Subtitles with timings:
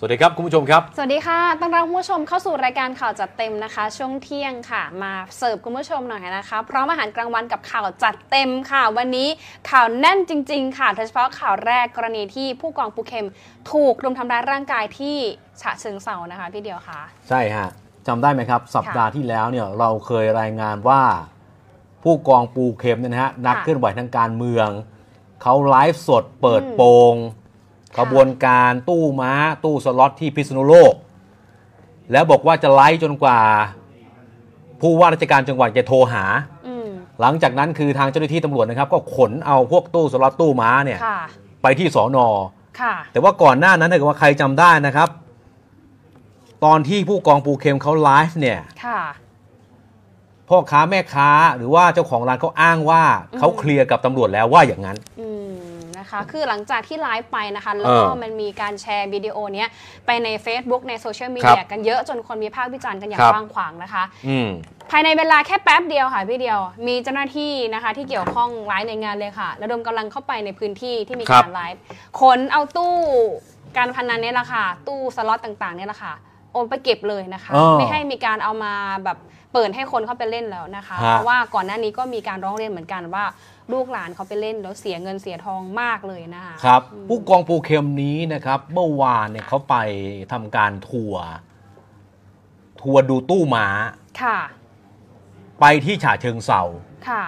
[0.00, 9.28] สวัสดีครับ คุณผู้ชมครับ สวัสดีค่ะต้อนรับคุณผู้ชมเข้าสู่รายการข่าวจัดเต็มนะคะ ช่วงเที่ยงค่ะ มาเสิร์ฟคุณผู้ชมหน่อยนะคะพร้อมอาหารกลางวันกับข่าวจัดเต็มค่ะ วันนี้
[9.70, 13.28] ข่าวแน่นจริง ๆ ค่ะโดยเฉพาะข่าวแรกกรณีที่ผู้กองปูเข็ม
[13.70, 15.16] ถูกรุมทำร้ายร่างกายที่
[15.60, 17.68] ฉะเชิงเซานะคะพี่เดียวค่ะ ใช่ฮะ
[18.06, 21.02] จำได้ไหมครับ สัปดาห์ที่แล้วเนี่ยเราเคยรายงานว่า
[22.02, 24.68] ผู้กองปูเข็มเนี่ยนะฮะนักเคลื่อนไหวทางการเมือง
[25.42, 26.82] เขาไลฟ์สดเปิดโป
[27.12, 27.47] งค่ะ
[27.96, 29.32] ขบวนการตู้ม้า
[29.64, 30.94] ตู้สล็อตที่พิษณุโลก
[32.12, 33.38] แล้วบอกว่าจะไลฟ์จนกว่า
[34.80, 36.24] ผู้ว่าราชการจังหวัดจะโทรหา
[36.68, 36.88] อืม
[37.20, 41.20] หลังจากนั้นคือทางเจ้าหน้าที่ตำรวจนะครับ ก็ขนเอาพวกตู้สล็อตตู้ม้าเนี่ยค่ะ
[41.62, 42.26] ไปที่สอนอ
[42.80, 45.08] ค่ะแต่ว่าก่อนหน้านั้นถ้าเกิดว่าใครจำได้นะครับ
[46.64, 49.00] ตอนที่ผู้กองปูเค็มเขาไลฟ์เนี่ยค่ะ
[50.48, 55.52] พ่อค้าแม่ค้าหรือว่าเจ้าของร้านเขาอ้างว่าอืมเขาเคลียร์กับตำรวจแล้วว่าอย่างนั้นอืม
[55.98, 59.68] นะคะ คือหลังจากที่ไลฟ์ไปนะคะ แล้วก็เออมันมีการแชร์วิดีโอเนี้ย
[60.06, 64.48] ไปใน Facebook ในโซเชียลมีครัเดียบกันเยอะจนคนมีภาควิจารณ์กันอย่างครับกว้างขวางนะคะอืม
[64.90, 71.80] ภายในเวลาแค่แป๊บเดียวค่ะพี่เดียว มีเจ้าหน้าที่นะคะ ที่เกี่ยวข้องหลายหน่วยงานเลยค่ะระดมกำลังเข้าไปในพื้นที่ที่มีครับการไลฟ์
[72.20, 72.96] ขนเอาตู้
[73.76, 76.14] การพนันเนี่ยแหละค่ะ ตู้สล็อตต่างๆเนี่ยแหละค่ะ
[76.58, 78.72] โอนไปเก็บเลยนะคะเออไม่ให้มีการเอามา
[79.04, 79.18] แบบ
[79.52, 83.24] เปิดให้คนเข้าไปเล่นแล้วนะคะฮะเพราะว่าก่อนหน้านี้ก็มีการร้องเรียนเหมือนกันว่า
[83.72, 89.76] ลูกหลานเขาไปเล่นแล้วเสียเงินเสียทองมากเลยนะคะครับผู้กองปูเข็มนี้นะครับเมื่อวานเนี่ยเขาไป
[90.32, 91.24] ทำการทัวร์
[92.80, 93.66] ทัวร์ดูตู้ม้า
[94.22, 94.38] ค่ะ
[95.60, 96.62] ไปที่ฉะเชิงเซา
[97.08, 97.24] ค่ะ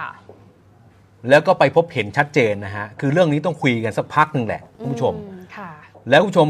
[1.29, 5.71] แล้วก็ไปพบเห็นชัดเจนนะฮะคือเรื่องนี้ต้องคุยกันสักพักหนึ่งแหละคุณผู้ชมอืค่ะ
[6.09, 6.47] แล้วคุณผู้ชม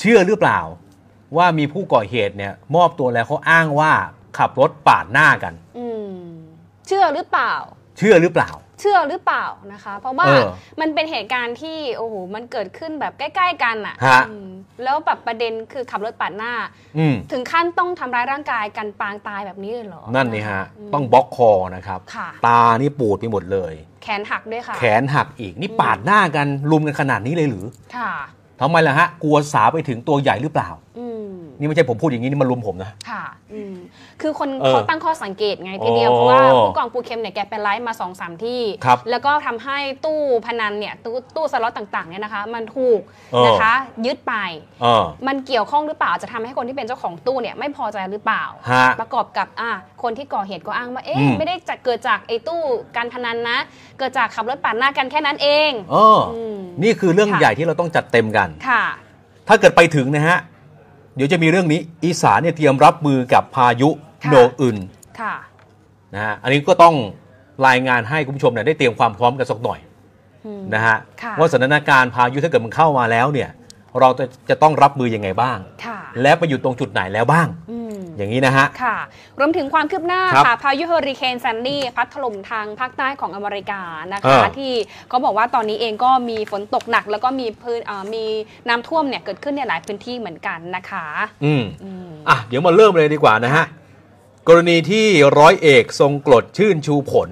[0.00, 0.60] เชื่อหรือเปล่า
[1.36, 3.92] ว่ามีผู้ก่อเหตุเนี่ย มอบตัวแล้วเขาอ้างว่า
[4.38, 6.12] ขับรถปาดหน้ากัน อืม
[6.86, 7.52] เชื่อหรือเปล่า
[7.98, 8.50] เชื่อหรือเปล่า
[8.80, 10.44] เชื่อหรือเปล่านะคะ เพราะว่าเออ
[10.80, 14.48] มันเป็นเหตุการณ์ที่โอ้โหมันเกิดขึ้นแบบใกล้ ๆ กันอะฮะอืม
[14.82, 16.52] แล้วแบบประเด็นคือขับรถปาดหน้า
[16.98, 27.66] อืมถึงขั้นต้องทำร้ายร่างกายกันปางตายแบบนี้เลยเหรอ นั่นนี่ฮะมต้องบล็อกคอนะครับค่ะตานี่ปูดไปหมดเลย แขนหักด้วยค่ะ แขนหักอีกนี่ปาดหน้ากันลุมกันขนาดนี้เลยหรือ
[27.96, 28.12] ค่ะ
[28.60, 30.85] ทำไมล่ะฮะ กลัวสาวไปถึงตัวใหญ่หรือเปล่าอืม
[31.58, 33.74] นี่ไม่ใช่ผมพูดอย่างนี้นี่มันลุมผมนะ ค่ะอืม
[34.20, 43.00] คือคนเออเขาตั้งข้อสังเกตไงทีเดียว อ๋อเพราะว่าผู้กองปูเข็มเนี่ยแกเป็นไลฟ์มา2อสามที่ ครับแล้วก็ทำให้ตู้พนันเนี่ยตู้ตู้สล็อตต่างๆเนี่ยนะคะ มันถูก
[43.32, 43.74] เออ นะคะ
[44.06, 44.34] ยึดไป
[44.82, 52.60] เออ มันเกี่ยวข้องหรือเปล่าจะทำให้คนที่เป็นเจ้าของตู้เนี่ยไม่พอใจหรือเปล่า ฮะประกอบกับอะคนที่ก่อเหตุก็อ้างว่าเอ๊ะอืม ไม่ได้จะเกิดจากไอ้ตู้
[52.96, 53.58] การพนันนะ
[53.98, 58.84] เกิดจากขับรถปาดหน้ากันแค่นั้นเอง เอออมนี่คือเรื่องค่ะ ใหญ่ที่เราต้องจัดเต็มกัน ค่ะ
[59.48, 60.38] ถ้าเกิดไปถึงนะฮะ
[61.16, 63.90] เดี๋ยวจะมีเรื่องนี้อีสานเนี่ยเตรียมรับมือกับพายุ
[64.24, 64.76] ค่ะโนอึน
[65.20, 65.34] ค่ะ
[66.14, 66.94] นะฮะอันนี้ก็ต้อง
[67.66, 69.78] รายงานให้คุณผู้ชมเนี่ยได้เตรียมความพร้อมกันสักหน่อย
[70.46, 73.50] อืมนะฮะค่ะว่าสถานการณ์พายุถ้าเกิดมันเข้ามาแล้วเนี่ย
[74.00, 78.96] เราจะจะต้องรับมือยังไงบ้างค่ะและไปอยู่ตรงจุดไหนแล้วบ้างอืมอย่างนี้นะฮะ ค่ะ
[79.38, 83.80] รวมถึงความคืบหน้าครับค่ะ พายุเฮอริเคนแซนดี้พัดถล่มทางภาคใต้ของอเมริกา
[84.12, 84.72] นะคะเออที่
[85.08, 88.24] เขาบอกว่าตอนนี้เองก็มีฝนตกหนัก แล้วก็มีพื้นเอ่อมี
[88.68, 91.06] น้ำท่วมเนี่ยเกิดขึ้นในหลายพื้นที่เหมือนกันนะคะ
[91.44, 93.64] อืมอืมอะเดี๋ยวมาเริ่มเลยดีกว่านะฮะ
[94.48, 95.06] กรณีที่
[95.38, 97.30] ร้อยเอกทรงกรดชื่นชูผล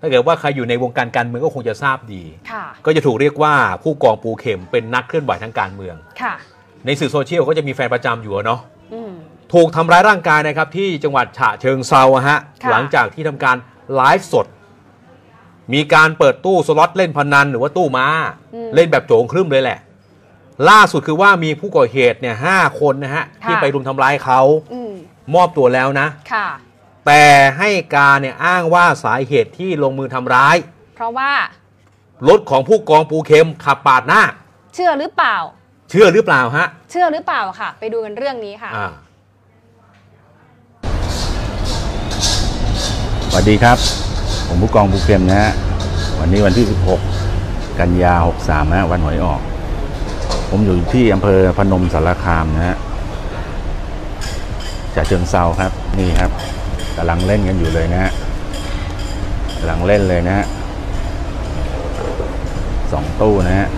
[0.00, 6.34] ถ้าเกิดว่าใครอยู่ในวงการการเมืองก็คงจะทราบดีค่ะก็จะถูกเรียกว่าผู้กองปูเข็มเป็นนักเคลื่อนไหวทางการเมืองค่ะ
[6.86, 8.60] ในสื่อโซเชียลก็จะมีแฟนประจำอยู่อะเนาะ
[8.94, 9.12] อืม
[9.54, 13.56] ถูกทำร้ายร่างกายนะครับที่จังหวัดฉะเชิงเซาอะฮะค่ะหลังจากที่ทำการ
[13.94, 14.46] ไลฟ์สด
[15.74, 18.06] มีการเปิดตู้สล็อตเล่นพนันหรือว่าตู้ม้า
[18.74, 19.78] เล่นแบบโจงครึ่มเลยแหละ
[20.70, 24.40] ล่าสุดคือว่ามีผู้ก่อเหตุเนี่ยห้าคนนะฮะที่ไปรุมทำร้ายเขา
[24.72, 24.92] อืม
[25.34, 26.48] มอบตัวแล้วนะค่ะ
[27.06, 27.24] แต่
[27.58, 30.56] ให้การเนี่ยอ้างว่าสาเหตุที่ลงมือทำร้าย
[30.94, 31.32] เพราะว่า
[32.28, 34.22] รถของผู้กองปูเข็มขับปาดหน้า
[34.74, 35.36] เชื่อหรือเปล่า
[35.90, 38.92] เชื่อหรือเปล่าฮะ เชื่อหรือเปล่าค่ะ ไปดูกันเรื่องนี้ค่ะอ่า
[43.30, 43.78] สวัสดีครับ
[44.46, 45.52] ผมผู้กองภูเก็มนะฮะ
[46.20, 46.66] วันนี้วันที่
[47.22, 49.40] 16 กันยา 63นะฮะวันหวยออก
[50.50, 52.76] ผมอยู่ที่อำเภอพนมสารคามนะฮะ
[54.94, 56.30] จากเชิงเซาครับนี่ครับ
[56.96, 58.12] กำลังเล่นกันอยู่เลยนะฮะ
[59.58, 60.46] กำลังเล่นเลยนะฮะ
[62.92, 63.68] สองตู้นะฮะ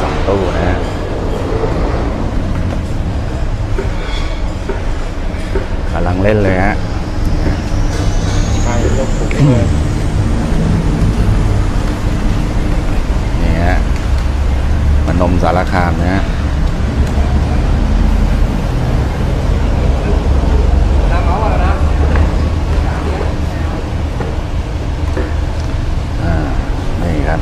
[0.00, 0.76] สองตู้นะฮะ
[5.92, 6.74] กำลังเล่นเลยฮะ
[13.42, 13.76] นี่ฮะ
[15.06, 16.22] พนมสารคามนะฮะ
[26.22, 26.34] อ่า
[27.02, 27.40] นี่ครับ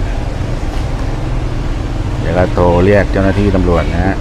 [2.20, 4.16] เดี๋ยว กก็โทรเรียกเจ้าหน้าที่ตำรวจนะฮะ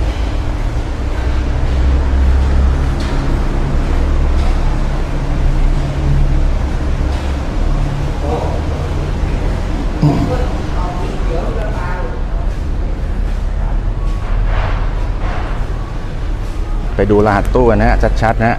[16.95, 18.57] ไปดูรหัสตู้กันนะฮะ ชัดๆนะฮะ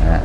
[0.00, 0.20] นะฮะ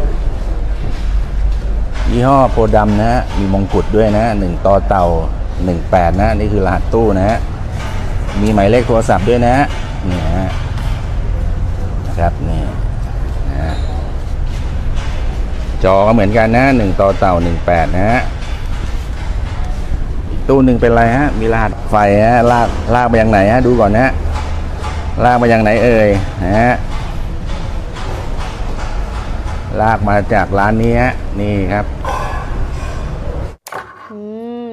[2.11, 5.05] ยี่ห้อโพดำนะฮะ มีมงกุฎด้วยนะหนึ่งต่อเต่า
[5.65, 7.39] หนึ่งแปดนะ นี่คือรหัสตู้นะฮะ
[8.41, 9.65] มีหมายเลขโทรศัพท์ด้วยนะฮะ
[10.07, 10.49] นี่นะฮะ
[12.07, 12.61] นะครับนี่
[13.47, 13.73] นะฮะ
[15.83, 18.21] จอก็เหมือนกันนะหนึ่งต่อเต่าหนึ่งแปดนะฮะ
[20.47, 21.95] ตู้หนึ่งเป็นไรฮะ มีรหัสไฟ
[22.25, 24.11] ฮะลากลากไปยังไหนฮะ ดูก่อนนะฮะ
[25.23, 26.09] ลากไปยังไหนเอ่ย
[26.43, 26.73] นะฮะ
[29.81, 31.85] ลากมาจากร้านนี้ฮะนี่ครับ
[34.11, 34.19] อื
[34.61, 34.63] ม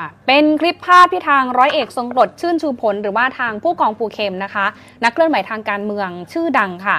[0.00, 4.66] เนี่ยค่ะเป็นคลิปภาพที่ทางร้อยเอกทรงกรดชื่นชูผล หรือว่าทางผู้กองปูเข็มนะคะ
[5.04, 6.98] นักเคลื่อนไหวทางการเมืองชื่อดังค่ะ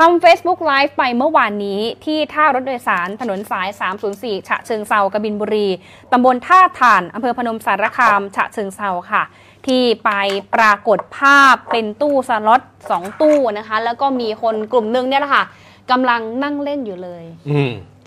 [0.00, 3.68] ทำ Facebook Live ไปเมื่อวานนี้ที่ท่ารถโดยสารถนนสาย
[4.08, 5.68] 304 ฉะเชิงเซากบินบุรี
[6.12, 9.22] ตำบลท่าถ่านอำเภอพนมสารคาม ฉะเชิงเซาค่ะ
[9.66, 10.10] ที่ไป
[10.54, 15.44] ปรากฏภาพเป็นตู้สล็อตสองตู้นะคะ แล้วก็มีคนกลุ่มหนึงเนี่ยแหละค่ะ
[15.90, 17.60] กำลังนั่งเล่นอยู่เลย อื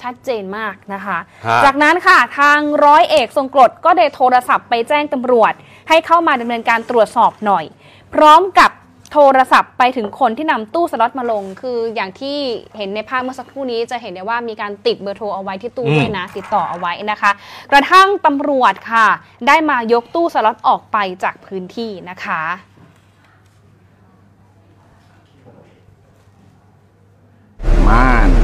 [0.04, 5.54] ชัดเจนมากนะคะฮะจากนั้นค่ะทางร้อยเอกทรงกรดก็ได้โทรศัพท์ไปแจ้งตำรวจ
[5.90, 7.66] ให้เข้ามาดำเนินการตรวจสอบหน่อย
[8.14, 8.72] พร้อมกับ
[9.14, 12.38] โทรศัพท์ไปถึงคนที่นำตู้สล็อตมาลง คืออย่างที่
[12.78, 17.32] เห็นในภาพเมื่อสักครู่นี้จะเห็นได้ว่ามีการติดเบอร์โทรเอาไว้ที่ตู้อืมด้วยนะติดต่อเอาไว้นะคะ
[17.72, 19.08] กระทั่งตำรวจค่ะ
[19.48, 22.42] ได้มายกตู้สล็อตออกไปจากพื้นที่นะคะ
[27.88, 28.39] ม่าน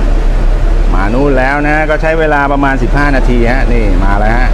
[0.96, 4.50] มานู่นแล้วนะ ก็ใช้เวลาประมาณ 15 นาทีฮะนี่มาแล้วฮะ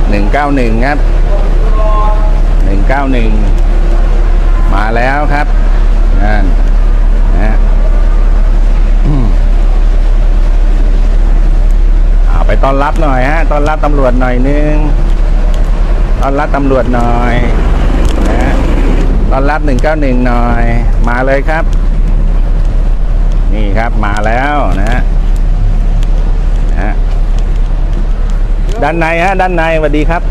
[0.00, 0.98] 191 ครับ
[2.66, 5.46] 191 มาแล้วครับ
[6.22, 6.44] นั่น
[7.32, 7.54] นะฮะ
[12.28, 14.74] เอาไปต้อนรับหน่อยฮะต้อนรับตำรวจหน่อยนึง
[16.20, 17.34] ต้อนรับตำรวจหน่อย
[18.28, 18.50] นะ
[19.30, 20.64] ต้อนรับ 191 หน่อย
[21.08, 21.64] มาเลยครับ
[23.52, 25.02] นี่ครับมาแล้วนะฮะ
[28.82, 30.22] ด้านในฮะด้านในสวัสดีครับ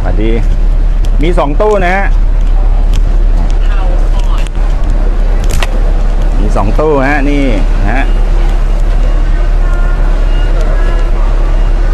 [0.00, 0.32] สวัสดี
[1.22, 2.06] มีสองตู้นะฮะ
[6.40, 7.42] มีสองตู้ฮะนี่
[7.86, 8.04] นะฮะ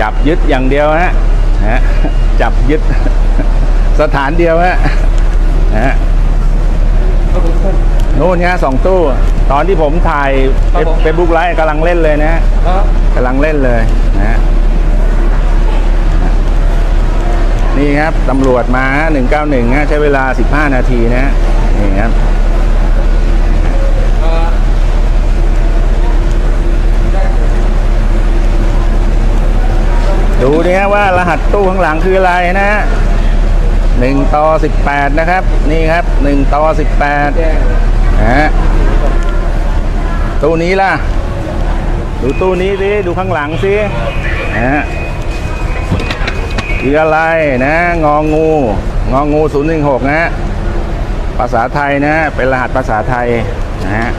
[0.01, 1.13] จับยึดอย่างเดียวฮะ
[1.61, 1.81] นะฮะ
[2.41, 2.81] จับยึด
[4.01, 4.77] สถานเดียวฮะ
[5.75, 5.95] นะฮะ
[8.21, 9.01] นู่นฮะสองตู้
[9.51, 10.31] ตอนที่ผมถ่าย
[10.73, 12.85] ครับผมเฟซบุ๊กไลฟ์กำลังเล่นเลยนะฮะครับ
[13.15, 13.81] กำลังเล่นเลย
[14.19, 14.39] นะฮะ
[17.79, 21.33] นี่ครับตำรวจมาหนึ่งเก้าหนึ่งใช้เวลาสิบห้านาทีนะฮะ
[21.79, 22.13] นี่ครับ
[30.43, 32.81] ดูนี่ฮะว่ารหัสตู้ข้างหลังคืออะไรนะฮะ
[34.01, 37.31] หนึ่งต่อสิบแปดนะครับ นี่ครับหนึ่งต่อสิบแปด
[38.21, 38.49] นะฮะ
[40.43, 40.93] ตู้นี้ล่ะ
[42.23, 43.75] ดูตู้นี้สิดูข้างหลังสิ
[44.57, 44.83] นะฮะ
[46.87, 47.21] คืออะไร
[47.67, 48.49] นะ งองู
[49.13, 49.43] งองู
[49.75, 50.29] 016 นะฮะ
[51.39, 53.29] ภาษาไทยนะฮะเป็นรหัสภาษาไทย
[53.85, 54.11] นะฮะ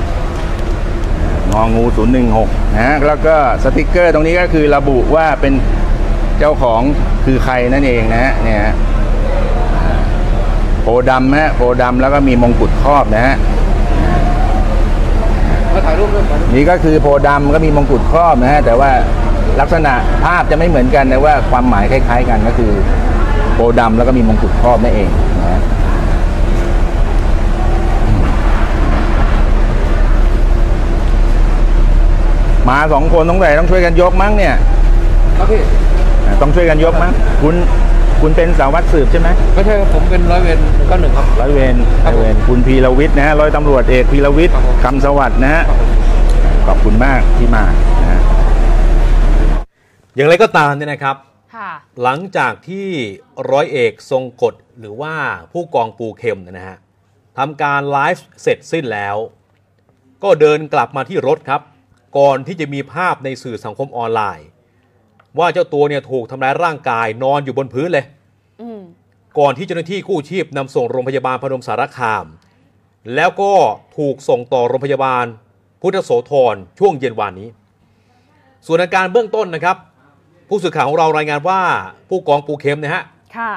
[1.54, 1.84] งองู
[2.30, 5.54] 016นะฮะแล้วก็สติกเกอร์ตรงนี้ก็คือระบุว่าเป็น
[6.40, 6.82] เจ้าของ
[7.26, 8.74] คือใครนั่นเองนะฮะเนี่ยฮะ
[10.82, 13.36] โพดำฮะโพดำแล้วก็มีมงกุฎครอบนะฮะ
[15.74, 18.92] มาถ่ายรูปด้วยกันนี่ก็คือโพธิ์ดำก็มีมงกุฎครอบนะฮะแต่ว่า
[19.60, 19.94] ลักษณะ
[20.24, 22.72] ภาพจะไม่เหมือนกันแต่ว่าความหมายคล้าย ๆ กันก็คือ
[23.54, 25.10] โพธิ์ดำแล้วก็มีมงกุฎครอบนั่นเอง
[25.40, 25.62] นะฮะ
[32.70, 34.54] มาสองคนต้องไหนต้องช่วยกันยกมั้งเนี่ย
[35.38, 35.62] ครับพี่
[36.26, 37.56] อ่าต้องช่วยกันยกมั้งคุณ
[38.22, 40.60] คุณเป็นสารวัตรสืบใช่ไหมไม่ใช่ครับผมเป็นร้อยเวร
[40.90, 45.90] ก้อนหนึ่งครับร้อยเวรครัร้อบยผมเวรคุณพีรวิทย์นะฮะร้อยตำรวจเอกพีรวิทย์ครับผมคำสวัสดิ์นะฮะครับผม
[46.68, 47.95] ขอบคุณมากที่มานะฮะ
[50.16, 51.16] อย่างไรก็ตามเนี่ยนะครับ
[51.56, 51.72] ค่ะ
[52.04, 52.88] หลังจากที่
[53.52, 55.14] ร้อยเอกทรงกฎหรือว่า
[55.52, 56.78] ผู้กองปูเข็มเนยนะฮะ
[57.38, 59.16] ทำการไลฟ์เสร็จสิ้นแล้ว
[60.24, 61.62] ก็เดินกลับมาที่รถครับ
[62.18, 64.48] ก่อนที่จะมีภาพในสื่อสังคมออนไลน์
[65.40, 68.06] ว่าเจ้าตัวเนี่ยถูกทำร้ายร่างกายนอนอยู่บนพื้นเลย
[68.62, 68.82] อืม
[69.40, 72.26] ก่อนที่เจ้าหน้าที่กู้ชีพนำส่งโรงพยาบาลพนมสารคาม
[73.16, 73.54] แล้วก็
[73.98, 75.26] ถูกส่งต่อโรงพยาบาล
[75.82, 77.50] พุทธโสธรช่วงเย็นวานนี้
[78.66, 79.78] ส่วนอาการเบื้องต้นนะครับ
[80.48, 81.62] ผู้สื่อข่าวของเรารายงานว่า
[82.10, 83.04] ผู้กองปูเข็มนะฮะ
[83.38, 83.54] ค่ะ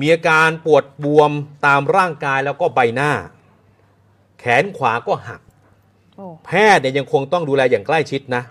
[0.00, 1.30] มีอาการปวดบวม
[1.66, 3.12] ตามร่างกายแล้วก็ใบหน้า
[4.40, 5.40] แขนขวาก็หัก
[6.16, 8.42] โอ้แพทย์เนี่ยยังคงต้องดูแลอย่างใกล้ชิดนะ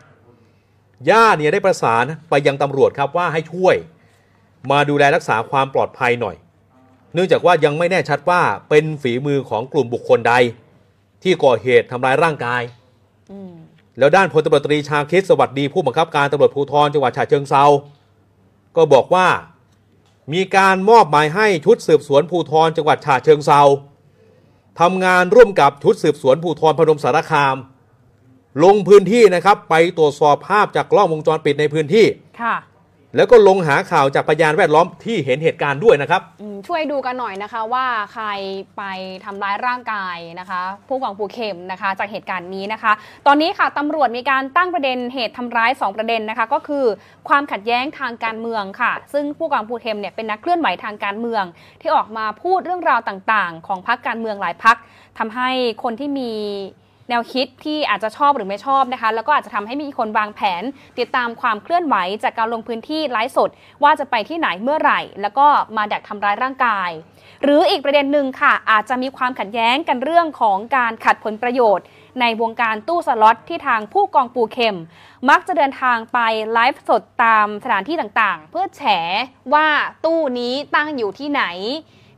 [1.10, 3.75] ญาติเนี่ยได้ประสานไปยังตำรวจครับว่าให้ช่วย
[4.71, 6.36] มาดูแลรักษาความปลอดภัยหน่อย
[7.13, 10.33] เนื่องจากว่ายังไม่แน่ชัดว่าเป็นฝีมือของกลุ่มบุคคลใด
[11.24, 12.62] ที่ก่อเหตุทำร้ายร่างกาย
[13.31, 13.51] อืม
[14.01, 17.63] แล้วด้านพลตำรวจตรีชาคิดสวัสดีผู้บังคับการตำรวจภูธรจังหวัดฉะเชิงเซา
[18.75, 19.27] ก็บอกว่า
[20.34, 23.62] มีการมอบหมายให้ชุดสืบสวนภูธรจังหวัดฉะเชิงเซา
[24.79, 27.55] ทำงานร่วมกับชุดสืบสวนภูธรพนมสารคาม
[28.63, 32.05] ลงพื้นที่นะครับ ไปตรวจสอบภาพจากกล้องวงจรปิดในพื้นที่
[32.41, 32.55] ค่ะ
[33.15, 38.25] แล้วก็ลงหาข่าวจากพยานแวดล้อมที่เห็นเหตุการณ์ด้วยนะครับ อืมช่วยดูกันหน่อยนะคะว่าใคร
[38.77, 38.83] ไป
[39.25, 42.91] ทำร้ายร่างกายนะคะ ผู้กองปูเข็มนะคะ จากเหตุการณ์นี้นะคะ
[43.27, 46.85] ตอนนี้ค่ะตำรวจมีการตั้งประเด็นเหตุทำร้าย 2 ประเด็นนะคะ ก็คือ
[47.29, 51.43] ความขัดแย้งทางการเมืองค่ะ ซึ่งผู้กองปูเข็มเนี่ยเป็นนักเคลื่อนไหวทางการเมือง
[51.81, 54.77] ที่ออกมาพูดเรื่องราวต่างๆ ของพรรคการเมืองหลายพรรค
[55.19, 55.49] ทำให้
[55.83, 56.31] คนที่มี
[57.11, 60.63] แนวคิดที่อาจจะชอบหรือไม่ชอบนะคะ แล้วก็อาจจะทำให้มีคนวางแผน
[60.99, 63.49] ติดตามความเคลื่อนไหวจากการลงพื้นที่ไลฟ์สด
[63.83, 66.89] ว่าจะไปที่ไหนเมื่อไหร่ แล้วก็มาดักทำร้ายร่างกาย
[67.43, 71.85] หรืออีกประเด็นหนึ่งค่ะ อาจจะมีความขัดแย้งกันเรื่องของการขัดผลประโยชน์
[72.21, 74.77] ในวงการตู้สล็อตที่ทางผู้กองปูเข็ม
[75.29, 76.19] มักจะเดินทางไป
[76.53, 78.83] ไลฟ์สดตามสถานที่ต่างๆ เพื่อแฉ
[79.53, 79.67] ว่า
[80.05, 81.43] ตู้นี้ตั้งอยู่ที่ไหน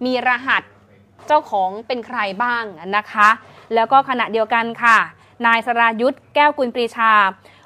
[0.06, 0.64] มีรหัส
[1.28, 2.64] เจ้าของเป็นใครบ้าง
[2.98, 3.30] นะคะ
[3.76, 4.98] แล้วก็ขณะเดียวกันค่ะ
[5.46, 7.12] นายสรายุทธแก้วกุลปรีชา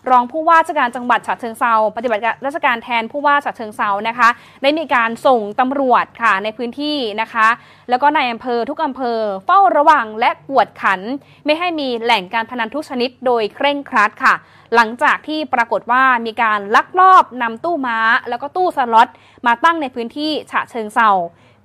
[0.09, 4.29] รองผู้ว่าราชการจังหวัดฉะเชิงเซาปฏิบัติราชการแทนผู้ว่าฉะเชิงเซานะคะ
[4.63, 7.47] ได้มีการส่งตำรวจค่ะในพื้นที่นะคะ
[7.89, 11.01] แล้วก็ในอำเภอทุกอำเภอเฝ้าระวังและกวดขัน
[11.45, 14.33] ไม่ให้มีแหล่งการพนันทุกชนิดโดยเคร่งครัดค่ะ
[14.75, 17.97] หลังจากที่ปรากฏว่ามีการลักลอบนำตู้ม้า
[18.29, 19.07] แล้วก็ตู้สล็อต
[19.45, 21.09] มาตั้งในพื้นที่ฉะเชิงเซา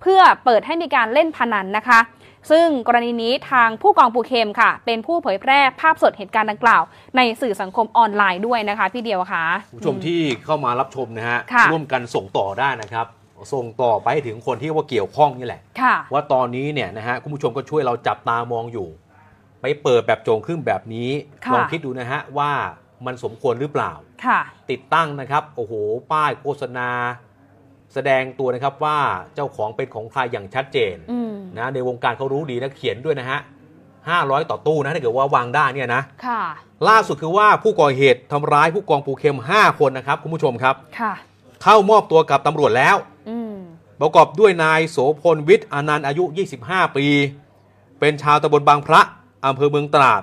[0.01, 1.99] เพื่อเปิดให้มีการเล่นพนันนะคะ
[2.51, 6.83] ซึ่งกรณีนี้ทางผู้กองปูเคมค่ะ เป็นผู้เผยแพร่ภาพสดเหตุการณ์ดังกล่าว
[7.17, 9.45] ในสื่อสังคมออนไลน์ด้วยนะคะ พี่เดียวค่ะ
[9.75, 13.07] ผู้ชมที่เข้ามารับชมนะฮะค่ะร่วมกันส่งต่อได้นะครับ
[13.53, 18.89] ส่งต่อไปให้ถึงคนที่ว่าเกี่ยวข้องนี่แหละค่ะว่าตอนนี้เนี่ยนะฮะคุณผู้ชมก็ช่วยเราจับตามองอยู่
[19.61, 21.11] ไปเปิดแบบโจงครึ่มแบบนี้
[21.45, 22.51] ค่ะลองคิดดูนะฮะว่า
[23.07, 23.93] มันสมควรหรือเปล่า
[24.27, 25.73] ค่ะติดตั้งนะครับ โอ้โห
[26.13, 26.89] ป้ายโฆษณา
[27.95, 28.99] แสดงตัวนะครับว่า
[29.35, 33.41] เจ้าของเป็นของใครอย่างชัดเจนอืมนะในวงการเขารู้ดีนะเขียนด้วยนะฮะ
[33.95, 36.43] 500ต่อตู้นะถ้าเกิดว่าวางได้เนี่ยนะค่ะ
[36.89, 41.13] ล่าสุดคือว่าผู้ก่อเหตุทำร้ายผู้กองปูเข็ม5คนนะครับคุณผู้ชมครับค่ะ
[41.63, 42.97] เข้ามอบตัวกับตำรวจแล้ว
[43.31, 43.57] อืม
[44.01, 46.25] ประกอบด้วยนายโสพลวิทย์อนันต์อายุ
[46.61, 47.07] 25 ปี
[48.01, 49.01] เป็นชาวตำบลบางพระ
[49.47, 50.23] อำเภอเมืองตราด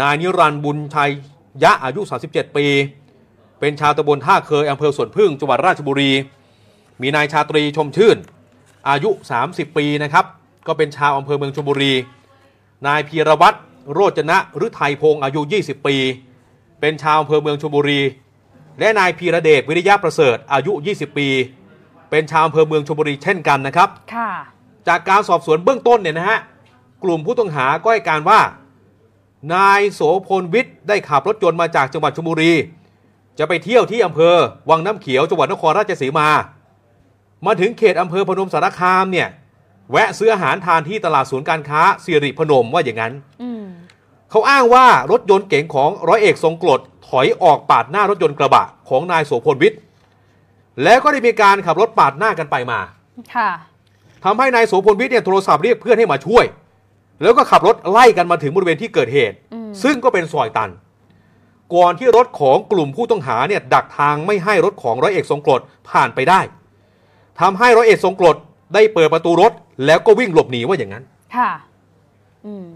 [0.00, 1.10] นายนิรันดร์บุญชัย
[1.62, 2.66] ยะอายุ 37 ปี
[3.60, 6.12] เป็นชาวตำบลท่าเคยอำเภอสวนพึ่งจังหวัดราชบุรี
[7.00, 8.16] มีนายชาตรีชมชื่น
[8.88, 9.10] อายุ
[9.44, 10.24] 30 ปีนะครับ
[10.66, 11.92] ก็เป็นชาวอำเภอเมืองชลบุรี
[12.86, 13.58] นายพีรวัตร
[13.92, 15.96] โรจนะฤทัยพงศ์อายุ 20 ปี
[16.80, 18.00] เป็นชาวอำเภอเมืองชลบุรี
[18.78, 21.28] และนายพีระเดชวิริยะประเสริฐอายุ 20 ปี
[22.10, 24.30] เป็นชาวอำเภอเมืองชลบุรีเช่นกันนะครับค่ะ
[24.88, 26.38] จากการสอบสวนเบื้องต้นเนี่ยนะฮะ
[27.04, 28.40] กลุ่มผู้ต้องหาก็ให้การว่า
[29.54, 32.52] นายโสพลวิทย์ได้ขับรถยนต์มาจากจังหวัดชลบุรี
[33.38, 34.34] จะไปเที่ยวที่อำเภอ
[34.70, 36.28] วังน้ำเขียวจังหวัดนครราชสีมา
[37.46, 39.28] มาถึงเขตอำเภอพนมสารคามเนี่ย
[39.90, 43.64] แวะซื้ออาหารทานที่ตลาดศูนย์การค้าสิริพนมว่าอย่างนั้นอืม
[44.30, 49.80] เขาอ้างว่ารถยนต์เก๋งของร้อยเอกทรงกรดถอยออกปาดหน้ารถยนต์กระบะของนายโสพลวิทย์
[50.84, 52.80] แล้วก็ได้มีการขับรถปาดหน้ากันไปมา
[53.34, 53.50] ค่ะ
[54.24, 56.44] ทำให้นายโสพลวิทย์เนี่ยโทรศัพท์เรียกเพื่อนให้มาช่วย
[57.22, 60.70] แล้วก็ขับรถไล่กันมาถึงบริเวณที่เกิดเหตุอืมซึ่งก็เป็นซอยตัน
[61.74, 66.40] ก่อนที่รถของกลุ่มผู้ต้องหาเนี่ยดักทางไม่ให้รถของร้อยเอกทรงกรดผ่านไปได้
[67.40, 68.36] ทำให้ร้อยเอกทรงกรด
[68.74, 69.52] ได้เปิดประตูรถ
[69.86, 71.04] แล้วก็วิ่งหลบหนีว่าอย่างนั้น
[71.36, 71.50] ค่ะ
[72.46, 72.68] อืม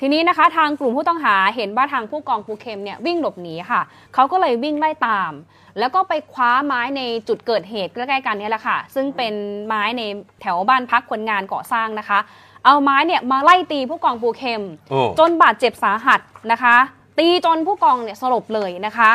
[0.00, 3.80] ทีนี้นะคะทางกลุ่มผู้ต้องหาเห็นว่าทางผู้กองปูเข็มเนี่ยวิ่งหลบหนีค่ะ
[4.14, 5.32] เขาก็เลยวิ่งไล่ตาม
[5.78, 9.34] แล้วก็ไปคว้าไม้ในจุดเกิดเหตุใกล้ๆกันเนี่ยแหละค่ะ ซึ่งเป็น
[9.66, 10.02] ไม้ใน
[10.40, 12.18] แถวบ้านพักคนงานก่อสร้างนะคะ
[12.64, 16.20] เอาไม้เนี่ยมาไล่ตีผู้กองปูเข็มโอ้จนบาดเจ็บสาหัส
[16.52, 16.76] นะคะ
[17.18, 19.10] ตีจนผู้กองเนี่ยสลบเลยนะคะ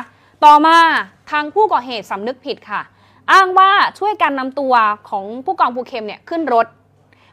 [0.46, 0.78] ต่อมา
[1.32, 2.82] ทางผู้ก่อเหตุสำนึกผิดค่ะ
[3.32, 4.74] อ้างว่าช่วยกันนำตัว
[5.10, 6.68] ของผู้กองภูเข็มเนี่ยขึ้นรถ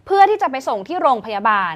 [0.07, 1.75] เพื่อที่จะไปส่งที่โรงพยาบาล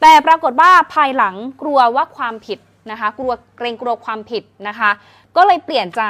[0.00, 2.58] แต่ปรากฏว่าภายหลังกลัวว่าความผิด
[2.90, 4.90] นะคะกลัวเกรงกลัวความผิดนะคะ
[5.36, 6.02] ก็เลยเปลี่ยนใจ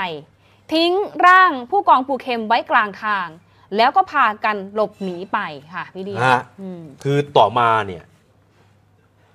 [0.73, 0.93] ทิ้ง
[1.27, 3.29] ร่างผู้กองปูเข็มไว้กลางทาง
[3.77, 5.39] แล้วก็พากันหลบหนีไป
[5.75, 8.05] ค่ะพี่เดียฮะอืมคือต่อมาเนี่ย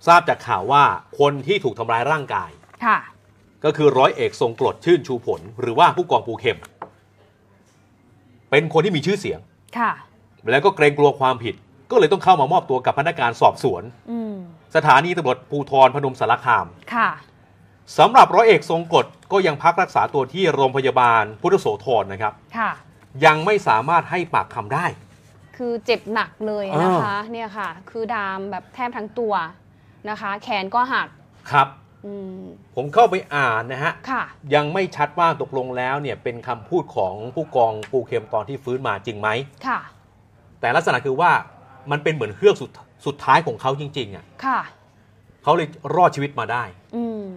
[0.07, 0.83] ทราบจากข่าวว่า
[1.19, 2.51] คนที่ถูกทำร้ายร่างกาย
[2.85, 2.99] ค่ะ
[3.63, 6.59] ก็คือร้อยเอกทรงกรดชื่นชูผล หรือว่าผู้กองปูเข็ม
[8.51, 9.39] เป็นคนที่มีชื่อเสียง
[9.77, 9.91] ค่ะ
[10.51, 11.55] แล้วก็เกรงกลัวความผิด
[11.91, 14.35] ก็เลยต้องเข้ามามอบตัวกับพนักงานสอบสวนอืม
[14.75, 17.09] สถานีตำรวจภูธรพนมสารคามค่ะ
[17.97, 22.71] สำหรับร้อยเอกทรงกฎก็ยังพักรักษาตัวที่โรงพยาบาลพุทธโสธรนะครับค่ะ
[23.25, 24.85] ยังไม่สามารถให้ปากคำได้
[25.57, 29.33] คือเจ็บหนักเลยนะคะ เนี่ยค่ะ คือดามแบบแทบทั้งตัว
[30.09, 31.07] นะคะ แขนก็หัก
[31.51, 31.88] ครับอืม
[32.75, 34.23] ผมเข้าไปอ่านนะฮะค่ะ
[34.55, 39.29] ยังไม่ชัดว่าตกลงแล้วเนี่ยเป็นคำพูดของผู้กองปูเข็มตอนที่ฟื้นมาจริงไหม
[39.67, 39.79] ค่ะ
[40.59, 41.31] แต่ลักษณะคือว่า
[41.91, 42.69] มันเป็นเหมือนเครื่องสุด
[43.05, 44.59] สุดท้ายของเขาจริง ๆอะค่ะ
[45.43, 46.63] เขาเลยรอดชีวิตมาได้
[46.95, 47.27] อืม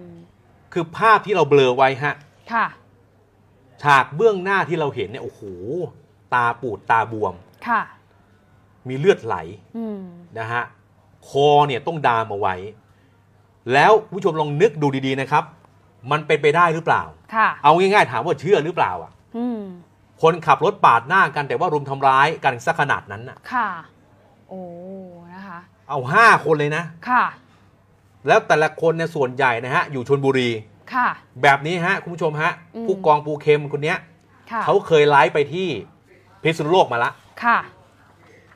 [0.73, 2.13] คือภาพที่เราเบลอไว้ฮะ
[2.53, 2.65] ค่ะ
[3.83, 5.41] ฉากเบื้องหน้าที่เราเห็นเนี่ยโอ้โห
[6.33, 7.33] ตาปูดตาบวม
[7.67, 7.81] ค่ะ
[8.87, 9.35] มีเลือดไหล
[9.77, 10.01] อืม
[10.39, 10.63] นะฮะ
[11.27, 12.55] คอเนี่ยต้องดามเอาไว้
[13.73, 15.43] แล้วผู้ชมลองนึกดูดีๆนะครับ
[16.11, 17.03] มันเป็นไปได้หรือเปล่า
[17.35, 19.61] ค่ะ เอาง่ายๆถามว่าเชื่อหรือเปล่าอะ อืม
[20.21, 23.69] คนขับรถปาดหน้ากันแต่ว่ารุมทำร้ายกันซะขนาดนั้นน่ะ ค่ะ
[24.49, 24.61] โอ้
[25.33, 27.23] นะคะ เอาห้าคนเลยนะ ค่ะ
[28.27, 30.49] แล้วแต่ละคนเนี่ยส่วนใหญ่นะฮะ อยู่ชนบุรี
[30.93, 31.07] ค่ะ
[31.41, 33.97] แบบนี้ฮะ คุณผู้ชมฮะ อืม ผู้กองปูเข็มคนเนี้ย
[34.51, 35.67] ค่ะ เขาเคยไลฟ์ไปที่
[36.43, 37.11] พิษณุโลกมาละ
[37.43, 37.57] ค่ะ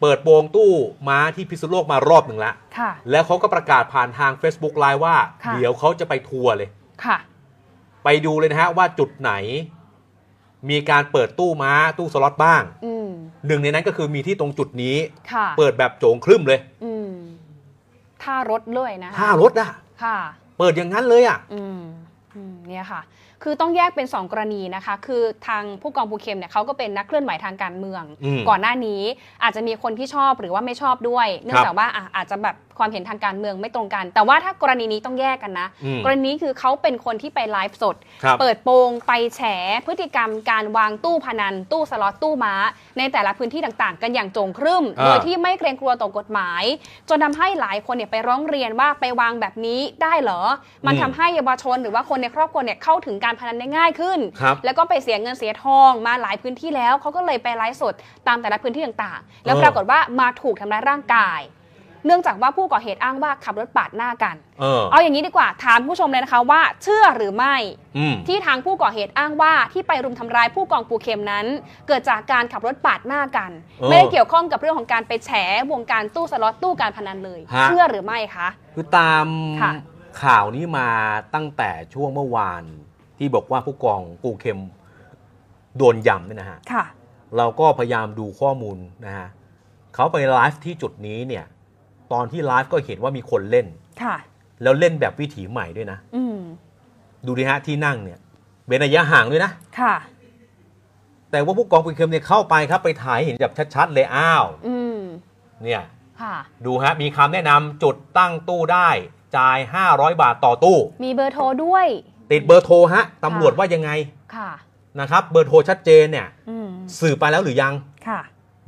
[0.02, 0.72] เปิดโปงตู้
[1.08, 6.70] ม้าที่พิษณุโลกมารอบหนึ่งละค่ะ แล้วเขาก็ประกาศผ่านทาง Facebook ไลฟ์ว่า ค่ะ เดี๋ยวเขาจะไปทัวร์เลย
[7.06, 7.18] ค่ะ
[8.04, 9.34] ไปดูเลยนะฮะว่าจุดไหน
[10.70, 13.10] มีการเปิดตู้ม้าตู้สล็อตบ้าง อืม
[13.48, 14.98] หนึ่งในนั้นก็คือมีที่ตรงจุดนี้
[15.34, 17.12] ค่ะเปิดแบบโจงครึ่มเลยอืม
[18.24, 19.70] ท่ารถเลยนะคะท่ารถอะ
[20.04, 20.18] ค่ะ
[20.58, 21.82] เปิดอย่างนั้นเลยอะ อืม
[22.36, 23.02] อืมเนี่ยค่ะ
[23.44, 29.02] คือต้องแยกเป็น 2 กรณีนะคะ คือทางผู้กองภูเข็มเนี่ยเขาก็เป็นนักเคลื่อนไหวทางการเมืองอืมก่อนหน้านี้
[29.44, 39.42] อาจจะมีคนที่ชอบหรือว่าไม่ชอบด้วย เนื่องจากว่าอะอาจจะแบบ ความเห็นทางการเมืองไม่ตรงกัน แต่ว่าถ้ากรณีนี้ต้องแยกกันนะอืมกรณีนี้คือเขาเป็นคนที่ไปไลฟ์สดครับเปิดโปงไปแฉ
[39.86, 42.54] พฤติกรรมการวางตู้พนัน ตู้สล็อตตู้ม้า
[42.98, 46.64] ในแต่ละพื้นที่ต่างๆ กันอย่างโจงครึ่มอ่าโดยที่ไม่เกรงกลัวต่อกฎหมาย
[47.10, 50.42] จนทำให้หลายคนเนี่ยไปร้องเรียนว่าไปวางแบบนี้ได้เหรอ
[50.86, 57.94] มันทำให้เยาวชนหรือว่าคนในครอบครัวเนี่ยเข้าถึงการพนันได้ง่ายขึ้นครับแล้วก็ไปเสียเงินเสียทองมาหลายพื้นที่แล้วเขาก็เลยไปไลฟ์สด
[58.28, 61.40] ตามแต่ละพื้นที่ต่างๆ แล้วเออปรากฏว่ามาถูกทำร้ายร่างกาย
[62.06, 67.56] เนื่องจากว่าผู้ก่อเหตุอ้างว่าขับรถปาดหน้ากัน เออ เอาอย่างนี้ดีกว่าถามผู้ชมเลยนะคะว่า เชื่อหรือไม่
[67.98, 71.46] อืม ที่ทางผู้ก่อเหตุอ้างว่าที่ไปรุมทำร้ายผู้กองปูเข็มนั้น
[71.88, 75.32] เกิดจากการขับรถปาดหน้ากัน เออไม่ได้เกี่ยวข้องกับเรื่องของการไปแฉ
[75.72, 79.28] วงการตู้สล็อตตู้การพนันเลย ฮะ เชื่อหรือไม่คะ คือตาม
[79.62, 79.72] ค่ะ
[80.24, 80.90] ข่าวนี้มา
[81.36, 82.64] ตั้งแต่ช่วงเมื่อวาน
[83.18, 84.60] ที่บอกว่าผู้กองปูเข็ม
[85.78, 86.86] โดนยำเนี่ยนะฮะ ค่ะ
[87.38, 89.28] เราก็พยายามดูข้อมูลนะฮะ
[89.96, 91.46] เขาไปไลฟ์ที่จุดนี้เนี่ย
[92.14, 93.68] ตอนที่ไลฟ์ก็เห็นว่ามีคนเล่น
[94.04, 94.16] ค่ะ
[94.64, 96.38] แล้วเล่นแบบวิถีใหม่ด้วยนะ อืม
[97.26, 98.20] ดูดิฮะที่นั่งเนี่ย
[98.68, 99.96] เว้นระยะห่างด้วยนะ ค่ะ
[101.32, 105.00] แต่ว่าผู้กองปูเข็มเนี่ยเข้าไปครับไปถ่ายเห็นแบบชัดๆเลยอ้าว อืม
[105.64, 105.84] เนี่ย
[106.22, 108.90] ค่ะ ดูฮะมีคำแนะนำจุดตั้งตู้ได้
[109.38, 109.58] จ่าย
[109.90, 111.88] 500 บาทต่อตู้ มีเบอร์โทรด้วย
[112.32, 113.90] ติดเบอร์โทรฮะตำรวจว่ายังไง
[114.36, 114.52] ค่ะ
[115.00, 117.74] นะครับ เบอร์โทรชัดเจนเนี่ย อืมสื่อไปแล้วหรือยัง
[118.08, 118.20] ค่ะ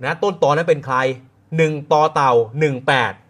[0.03, 0.97] นะต้นตอนนั้นเป็นใคร
[1.43, 2.33] 1ต่อเต่า
[2.83, 3.28] 18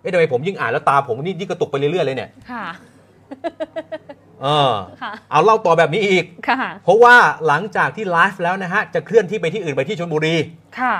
[0.00, 2.64] เอ๊ะทำไมผมยิ่งอ่านแล้วตาผมนี่ยิ่งกระตุกไปเรื่อยๆเลยเนี่ยค่ะ
[4.42, 10.34] เออค่ะเอาเล่าต่อแบบนี้อีกค่ะเพราะว่าหลังจากที่ไลฟ์แล้วนะฮะ จะเคลื่อนที่ไปที่อื่นไปที่ชลบุรี
[10.80, 10.94] ค่ะ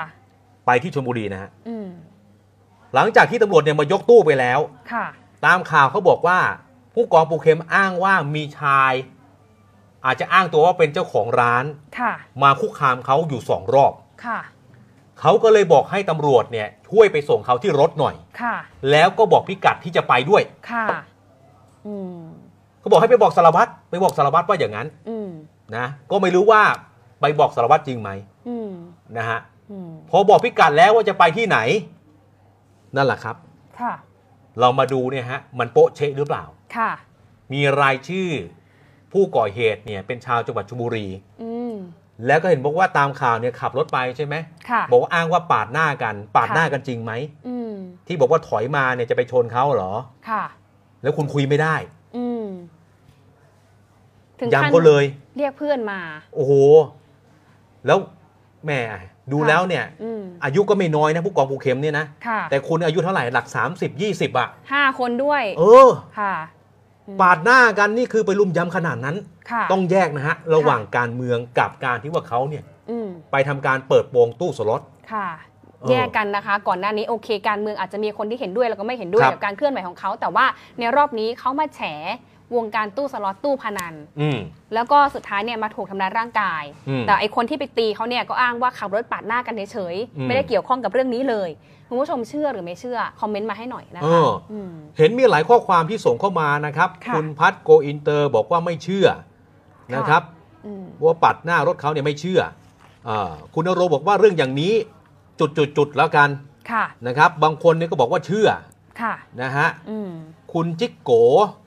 [0.65, 1.87] ไปที่ชลบุรีนะฮะอืม
[2.95, 4.59] หลังจากที่ตำรวจเนี่ยมายกตู้ไปแล้ว
[4.91, 5.05] ค่ะ
[5.45, 6.39] ตามข่าวเขาบอกว่า
[6.93, 8.93] ผู้กองปูเข็มอ้างว่ามีชาย
[10.05, 11.65] อาจจะอ้างตัวว่าเป็นเจ้าของร้าน
[11.99, 13.93] ค่ะ มาคุกคามเขาอยู่สองรอบ
[14.25, 14.39] ค่ะ
[15.21, 18.55] เขาก็เลยบอกให้ตำรวจเนี่ยช่วยไปส่งเขาที่รถหน่อย ค่ะ
[18.91, 20.85] แล้วก็บอกพิกัดที่จะไปด้วย ค่ะ
[21.87, 22.21] อืม
[22.79, 25.29] เขาบอกให้ไปบอกสารวัตรไปบอกสารวัตรว่าอย่างนั้นอืม
[25.75, 26.61] นะก็ไม่รู้ว่า
[27.21, 28.09] ไปบอกสารวัตรจริงไหม
[28.47, 28.71] อืม
[29.17, 29.39] นะฮะ
[29.71, 31.57] อืม พอบอกพิกัดแล้วว่าจะไปที่ไหน
[32.95, 33.35] นั่นแหละครับ
[33.79, 33.93] ค่ะ
[34.59, 36.43] เรามาดูเนี่ยฮะมันโป๊ะเชะหรือเปล่า
[36.75, 36.91] ค่ะ
[37.53, 38.29] มีรายชื่อ
[39.11, 41.07] ผู้ก่อเหตุเนี่ยเป็นชาวจังหวัดชลบุรี
[41.41, 41.50] อืม
[42.27, 44.35] แล้วก็เห็นบอกว่าตามข่าวเนี่ยขับรถไปใช่ไหม
[44.69, 47.13] ค่ะบอกว่าอ้างว่าปาดหน้ากัน ปาดหน้ากันจริงไหม
[47.47, 47.73] อืม
[48.07, 49.93] ที่บอกว่าถอยมาเนี่ยจะไปชนเขาเหรอ
[50.29, 50.43] ค่ะ
[51.03, 51.75] แล้วคุณคุยไม่ได้
[52.17, 52.45] อืม
[54.39, 55.03] ถึงขั้นย้ำก็เลย
[55.37, 55.99] เรียกเพื่อนมา
[56.35, 56.53] โอ้โห
[57.85, 57.97] แล้ว
[58.65, 58.81] แหม่
[59.31, 66.60] ดูค่ะแล้วเนี่ยอืมอายุก็ไม่น้อยนะผู้กองภูเข็มเนี่ยนะค่ะแต่คุณอายุเท่าไหร่หลัก 30 20 อะห้าคนด้วย เออค่ะอืม
[67.21, 69.15] ปาดหน้ากันนี่คือไปลุมยำขนาดนั้น
[69.51, 74.81] ค่ะต้องแยกนะฮะ ระหว่างการเมืองกับการที่ว่าเขาเนี่ยอืมไปทำการเปิดโปงตู้สล็อต
[75.13, 75.27] ค่ะ
[75.81, 80.45] เออแยกกันนะคะ ก่อนหน้านี้โอเค การเมืองอาจจะมีคนที่เห็นด้วยแล้วก็ไม่เห็นด้วยครับกับการเคลื่อนไหวของเขา แต่ว่า
[80.79, 81.81] ในรอบนี้เขามาแฉ
[82.55, 84.39] วงการตู้สล็อตตู้พนันอืม
[84.73, 91.49] แล้วก็สุดท้ายเนี่ยมาถูกทำร้ายร่างกายอืมแต่ไอคนที่ไปตีเขาเนี่ยก็อ้างว่าขับรถปาดหน้ากันเฉยอืมๆไม่ได้เกี่ยวข้องกับเรื่องนี้เลย
[91.91, 99.07] คุณผู้ชมเชื่อหรือไม่เชื่อ คอมเมนต์มาให้หน่อยนะเอคะอมเห็นมีหลายข้อความที่ส่งเข้ามานะครับค่ะณพัดโกอินเตอร์บอกว่าไม่เชื่อ
[99.95, 100.23] นะครับ
[100.65, 102.41] อืมว่าปัดหน้ารถเขาเนี่ยไม่เชื่อ
[103.09, 104.73] อาคุณนโรงบอกว่าเรื่องอย่างนี้
[105.39, 106.29] จุดๆๆแล้วกัน
[106.71, 108.47] ค่ะนะครับ บางคนเนี่ยก็บอกว่าเชื่อ
[109.01, 110.11] ค่ะนะฮะอืม
[110.53, 111.11] คุณจิกโก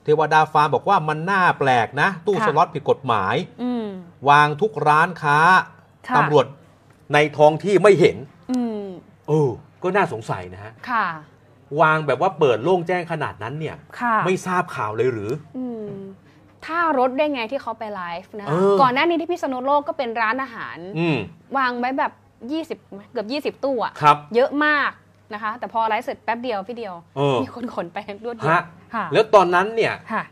[0.03, 3.87] เทวดาฟาร์มบอกว่ามันน่าแปลกนะ ตู้ค่ะสล็อตผิดกฎหมายอืม
[4.29, 5.39] วางทุกร้านค้า
[6.07, 6.45] ค่ะตำรวจ
[7.13, 8.17] ในท้องที่ไม่เห็น
[8.51, 8.85] อืม
[9.29, 9.51] เออ
[9.85, 11.07] ก็น่าสงสัยนะฮะค่ะ
[11.81, 15.87] วางแบบว่าเปิดโล่งแจ้งขนาดนั้นเนี่ย ค่ะไม่ทราบข่าวเลยหรืออืม
[16.65, 21.17] ถ้ารถได้ไงที่เขาไปไลฟ์นะ เอคะอก่อนหน้านี้ที่พิษณุโลกก็เป็นร้านอาหาร อืม
[21.57, 22.11] วางไว้แบบ
[22.79, 24.91] 20 เกือบ 20 ตู้อะครับ เยอะมาก
[25.33, 28.63] นะคะ แต่พอไลฟ์เสร็จแป๊บเดียวพี่เดียว เออ มีคนขนไปรวดเดียวฮะ
[28.95, 30.23] ค่ะแล้วตอนนั้นเนี่ย ค่ะ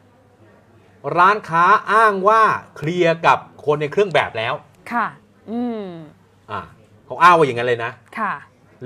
[1.18, 2.42] ร้านค้าอ้างว่า
[2.76, 4.54] เคลียร์กับคนในเครื่องแบบแล้ว
[4.92, 5.06] ค่ะ
[5.52, 5.86] อืม
[6.52, 6.62] อ่า
[7.06, 8.34] เขาอ้างว่าอย่างนั้นเลยนะ ค่ะ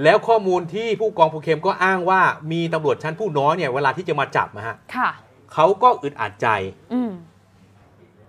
[0.03, 5.10] แล้วข้อมูลที่ผู้กองภูเข็มก็อ้างว่ามีตำรวจชั้นผู้น้อยเนี่ยเวลาที่จะมาจับนะฮะค่ะ
[5.53, 6.47] เขาก็อึดอัดใจ
[6.93, 7.12] อืม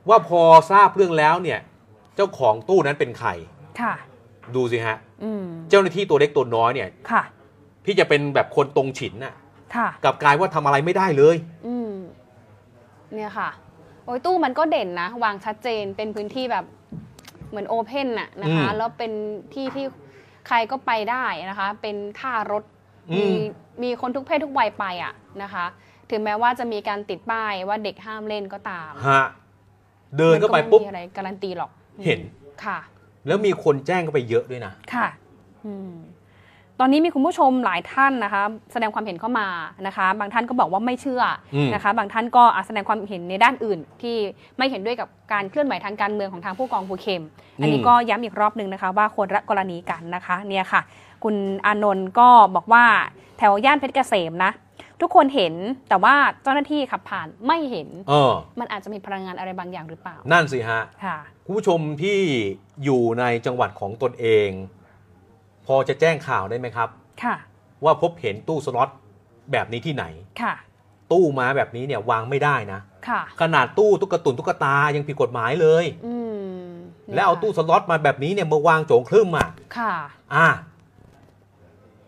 [0.09, 1.59] ว่าพอทราบเรื่องแล้วเนี่ย
[2.17, 3.31] เจ้าของตู้นั้นเป็นใคร
[3.81, 3.95] ค่ะ
[4.57, 7.23] ดูสิฮะอืมเจ้าหน้าที่ตัวเล็กตัวน้อยเนี่ยค่ะ
[7.87, 9.35] ที่จะเป็นแบบคนตรงฉินน่ะ
[9.77, 11.93] ค่ะกลับกลายว่าทำอะไรไม่ได้เลย อืม
[13.15, 13.51] เนี่ยค่ะ
[14.05, 16.65] โอ้ยตู้มันก็เด่นนะ วางชัดเจนเป็นพื้นที่แบบ
[17.49, 19.13] เหมือนโอเพนน่ะนะคะ อืม แล้วเป็น
[19.55, 19.87] ที่ที่
[20.49, 22.63] ใครก็ไปได้นะคะ เป็นท่ารถ
[23.11, 23.35] อืมีม
[23.83, 25.67] มีคนทุกเพศทุกวัยไปอะนะคะ
[26.11, 29.25] ถึงแม้ว่าจะมีการติดป้ายว่าเด็กห้ามเล่นก็ตามฮะ
[30.17, 31.71] เดินเข้าไปมันก็ปุ๊บม่มีอะไรการันตีหรอก
[32.07, 32.21] เห็น
[32.65, 32.79] ค่ะ
[33.27, 35.09] แล้วมีคนแจ้งเข้าไปเยอะด้วยนะค่ะ
[35.65, 35.93] อืม
[36.81, 39.49] ตอนนี้มีคุณผู้ชมหลายท่านนะคะ แสดงความเห็นเข้ามา
[39.87, 41.23] นะคะ บางท่านก็บอกว่าไม่เชื่อ
[41.55, 44.17] อมนะคะ บางท่านก็อะแสดงความเห็นในด้านอื่น ที่
[44.59, 47.23] ไม่เห็นด้วยกับการเคลื่อนไหวทางการเมืองของทางผู้กองภูเข็ม
[47.63, 50.81] อันนี้ก็ย้ำอีกรอบหนึ่งนะคะว่าคนละกรณีกันนะคะเนี่ยค่ะ
[51.25, 51.37] คุณ
[51.67, 52.85] อานนท์ก็บอกว่า
[53.39, 54.53] แถวย่านเพชรเกษมนะ
[55.01, 55.55] ทุกคนเห็น
[55.89, 62.19] แต่ว่าเจ้าหน้าที่ขับผ่านไม่เห็นเออมันอาจจะมีพลังงานอะไรบางอย่างหรือเปล่า นั่นสิฮะ ค่ะคุณผู้ชมที่
[62.85, 64.49] อยู่ในจังหวัดของตนเอง
[65.69, 66.89] พอจะแจ้งข่าวได้ไหมครับ
[67.23, 67.37] ค่ะ
[67.85, 68.89] ว่าพบเห็นตู้สล็อต
[69.53, 70.05] แบบนี้ที่ไหน
[70.43, 70.55] ค่ะ
[71.13, 76.69] ตู้ม้าแบบนี้เนี่ยวางไม่ได้นะ ค่ะ ขนาดตู้ตุ๊กตุนตุ๊กตายังผิดกฎหมายเลย อืม
[77.15, 79.95] แล้วเอาตู้สล็อตมาแบบนี้เนี่ยมาวางโจงครึ่มอะ ค่ะ
[80.35, 80.47] อะ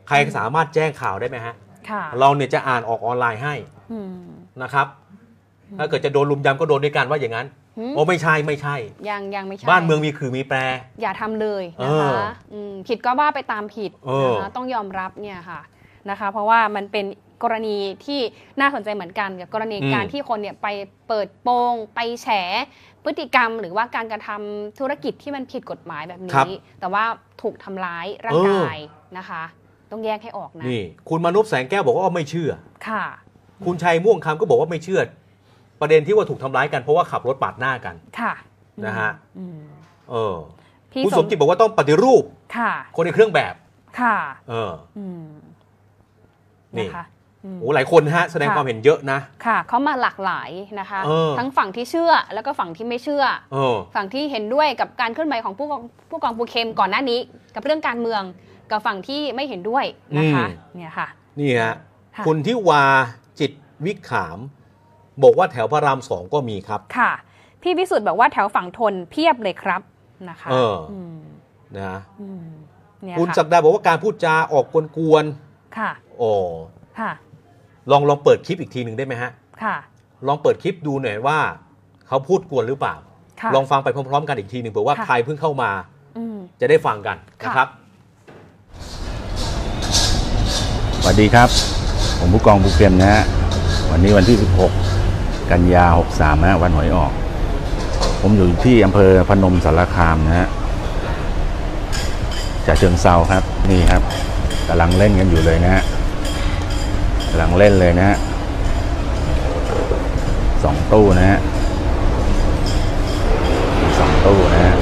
[0.08, 1.54] ใครสามารถแจ้งข่าวได้ไหมฮะ
[1.90, 3.54] ค่ะเราเนี่ยจะอ่านออกออนไลน์ให้
[3.92, 4.24] อืม
[4.62, 4.86] นะครับ
[5.78, 7.59] ถ้าเกิดจะโดนลุมยำก็โดนด้วยกันว่าอย่างนั้นหืม
[7.94, 8.76] โอ้ไม่ใช่ไม่ใช่
[9.08, 10.58] ยังยังไม่ใช่ บ้านเมืองมีคือมีแปร
[11.00, 15.60] อย่าทำเลยนะคะเออมผิดก็ว่าไปตามผิดเออนะคะต้องยอมรับเนี่ยค่ะ
[16.10, 17.06] นะคะ เพราะว่ามันเป็น
[17.42, 18.20] กรณีที่
[18.60, 20.66] น่าสนใจเหมือนกันกับกรณีการที่คนเนี่ยไป
[21.08, 22.28] เปิดโปงไปแฉ
[23.04, 27.04] พฤติกรรมหรือว่าการกระทำธุรกิจที่มันผิดกฎหมายแบบนี้ แต่ว่า
[27.42, 28.78] ถูกทำร้ายร่างกาย
[29.18, 29.42] นะคะ
[29.90, 32.50] ต้องแยกให้ออกนะนี่คุณมนุษย์แสงแก้วบอกว่าไม่เชื่อ
[32.88, 33.04] ค่ะ
[33.66, 35.00] คุณชัยม่วงคำก็บอกว่าไม่เชื่อ
[35.80, 38.32] ประเด็นที่ว่าถูกทำร้ายกันเพราะว่าขับรถปาดหน้ากันค่ะ
[38.86, 39.60] นะฮะอืม
[40.10, 40.36] เออ
[40.92, 42.24] พี่คุณสมจิตบอกว่าต้องปฏิรูป
[42.56, 43.54] ค่ะคนในเครื่องแบบ
[44.00, 44.16] ค่ะ
[44.48, 45.26] เอออืม
[46.76, 47.04] นี่นะคะ
[47.44, 57.20] อืมโอ้หลายคนฮะแสดงค่ะความเห็นเยอะนะ ค่ะเขามาหลากหลายนะคะเออทั้งฝั่งที่เชื่อแล้วก็ฝั่งที่ไม่เชื่อเออฝั่งที่เห็นด้วยกับการเคลื่อนไหวของผู้กองผู้กองปูเคมก่อนหน้านี้
[57.54, 58.22] กับเรื่องการเมือง
[58.70, 59.84] กับฝั่งที่ไม่เห็นด้วย
[60.18, 61.08] นะคะอืมเนี่ยค่ะ
[61.40, 61.74] นี่ฮะ
[62.16, 62.84] ค่ะคุณที่วา
[63.40, 63.52] จิต
[63.84, 64.38] วิขาม
[65.24, 67.12] บอกว่าแถวพระรามสองก็มีครับค่ะ
[67.62, 69.82] พี่วิสุทธ์บอกว่าแถวฝั่งทนเพียบเลยครับ
[70.28, 70.76] นะคะเออ
[71.18, 71.20] ม
[71.78, 72.46] นะอืม
[73.02, 75.24] เนี่ยคุณค่ะศักดาบอกว่าการพูดจาออกกวน
[75.78, 76.30] ค่ะๆโอ้
[76.98, 77.12] ค่ะ
[77.90, 79.30] ลองลองเปิดคลิปอีกทีหนึ่งได้ไหมฮะ
[79.62, 79.76] ค่ะ
[80.26, 81.38] ลองเปิดคลิปดูหน่อยว่า
[82.08, 82.94] เขาพูดกวนหรือเปล่า
[83.40, 85.70] ค่ะลองฟังไปพร้อม ๆ กันอีกทีหนึ่งเผื่อว่าค่ะใครเพิ่งเข้ามา
[86.18, 87.68] อืมจะได้ฟังกันค่ะนะครับ
[91.02, 91.48] สวัสดีครับ
[92.18, 93.22] ผมผู้กองภูเก็ตนะฮะ
[93.90, 94.89] วันนี้วันที่ 16
[95.50, 95.84] กันยา
[96.14, 97.12] 63นะฮะวันหวยออก
[98.20, 100.48] ผมอยู่ที่อำเภอพนมสารคามนะฮะ
[102.66, 104.02] จากเชิงเซาครับ นี่ครับ
[104.68, 105.82] กำลังเล่นกันอยู่เลยนะฮะ
[107.30, 108.16] กำลังเล่นเลยนะฮะ
[110.62, 111.40] สองตู้นะฮะ
[113.98, 114.74] สองตู้นะฮะ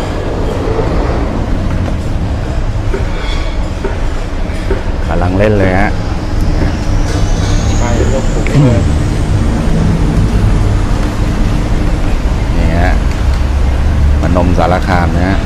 [5.08, 15.38] กำลังเล่นเลยฮะารคามนะฮะ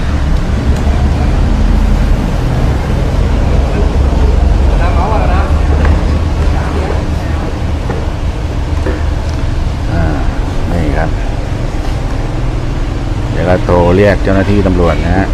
[13.33, 15.27] เดี๋ยวเราโทรเรียกเจ้าหน้าที่ตำรวจนะฮะ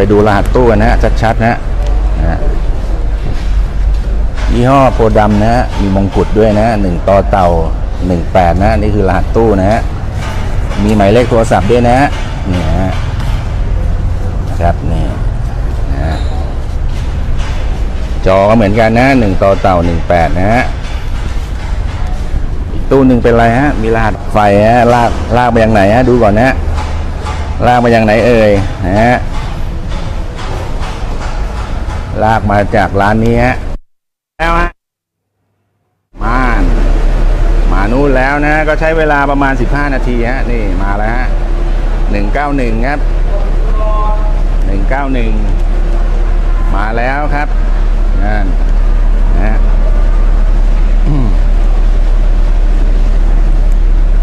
[0.00, 1.54] ไปดูรหัสตู้กันนะฮะชัดๆนะ
[2.28, 2.38] ฮะ
[4.52, 7.48] ยี่ห้อโพดำนะฮะมีมงกุฎด้วยนะหนึ่งต่อเต่า
[8.06, 9.80] หนึ่งแปดนะนี่คือรหัสตู้นะฮะ
[10.84, 12.08] มีหมายเลขโทรศัพท์ด้วยนะฮะ
[12.50, 12.90] นี่ฮะ
[14.48, 15.04] นะครับนี่
[15.90, 16.14] นะฮะ
[18.26, 20.62] จอก็เหมือนกันนะหนึ่งต่อเต่าหนึ่งแปดนะฮะ
[22.90, 24.38] ตู้หนึ่งเป็นอะไรฮะ มีรหัสไฟ
[24.70, 26.54] ฮะลากลากไปยังไหนฮะ ดูก่อนนะฮะ
[27.66, 28.50] ลากไปยังไหนเอ่ย
[28.86, 29.16] นะฮะ
[32.24, 33.36] ลากมาจากร้านนี้
[34.38, 34.70] แล้วฮะ
[36.22, 36.40] มา
[37.72, 41.28] มานู่นแล้วนะ ก็ใช้เวลาประมาณ 15 นาทีฮะนี่มาแล้วฮะ
[42.06, 42.98] 191 ครับ
[45.46, 47.48] 191 มาแล้วครับ
[48.22, 48.46] นั่น
[49.36, 49.56] นะฮะ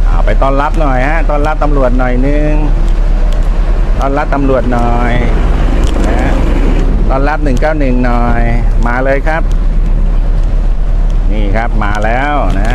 [0.06, 2.54] เอาไปต้อนรับหน่อยฮะต้อนรับตำรวจหน่อยนึง
[4.00, 5.14] ต้อนรับตำรวจหน่อย
[6.08, 6.32] นะ
[7.10, 7.40] ต้อนรับ
[7.72, 8.42] 191 หน่อย
[8.88, 9.42] มาเลยครับ
[11.32, 12.74] นี่ครับมาแล้วนะฮ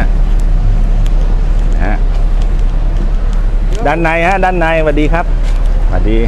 [1.92, 1.96] ะ
[3.86, 5.26] ด้านในฮะด้านในสวัสดีครับ
[5.86, 6.18] สวัสดี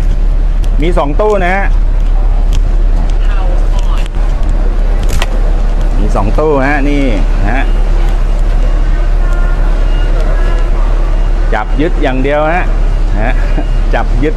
[0.83, 1.67] มีสองตู้นะฮะ
[6.01, 7.05] มีสองตู้ฮะนี่
[7.45, 7.65] นะฮะ
[11.55, 12.65] จับยึดอย่างเดียวฮะ
[13.13, 13.35] นะฮะ
[13.95, 14.35] จับยึด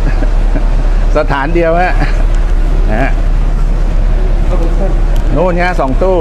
[1.17, 1.93] สถานเดียวฮะ
[2.91, 3.11] นะฮะ
[5.35, 6.17] นู่นเนี่ยสองตู้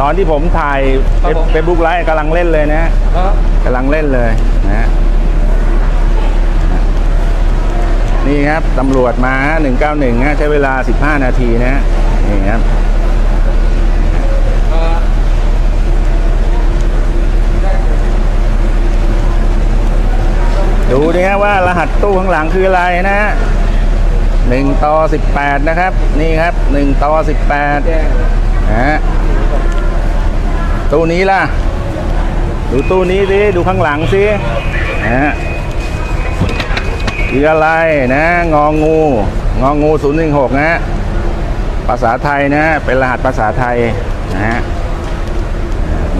[0.00, 0.80] ตอนที่ผมถ่าย
[1.22, 2.84] ครับผม เฟซบุ๊กไลฟ์กำลังเล่นเลยนะ
[3.16, 3.32] ครับ
[3.64, 4.30] กำลังเล่นเลย
[4.66, 4.88] นะฮะ
[8.26, 11.82] นี่ครับตำรวจมาหนึ่งเก้าหนึ่งใช้เวลาสิบห้านาทีนะฮะ
[12.28, 12.60] นี่ครับ
[14.70, 14.96] เอ่อ
[20.90, 23.30] ดูนี่ฮะว่ารหัสตู้ข้างหลังคืออะไรนะฮะ
[24.48, 28.06] หนึ่งต่อสิบแปดนะครับ นี่ครับหนึ่งต่อสิบแปดแจ้ง
[28.70, 28.98] นะฮะ
[30.92, 31.42] ตู้นี้ล่ะ
[32.70, 34.24] ดูตู้นี้สิดูข้างหลังสิ
[35.04, 35.32] นะฮะ
[37.30, 37.68] คืออะไร
[38.16, 38.24] นะ
[38.54, 38.98] งองู
[39.60, 40.78] งองูศูนย์หนึ่งหกนะฮะ
[41.88, 43.76] ภาษาไทยนะเป็นรหัสภาษาไทย
[44.34, 44.58] นะฮะ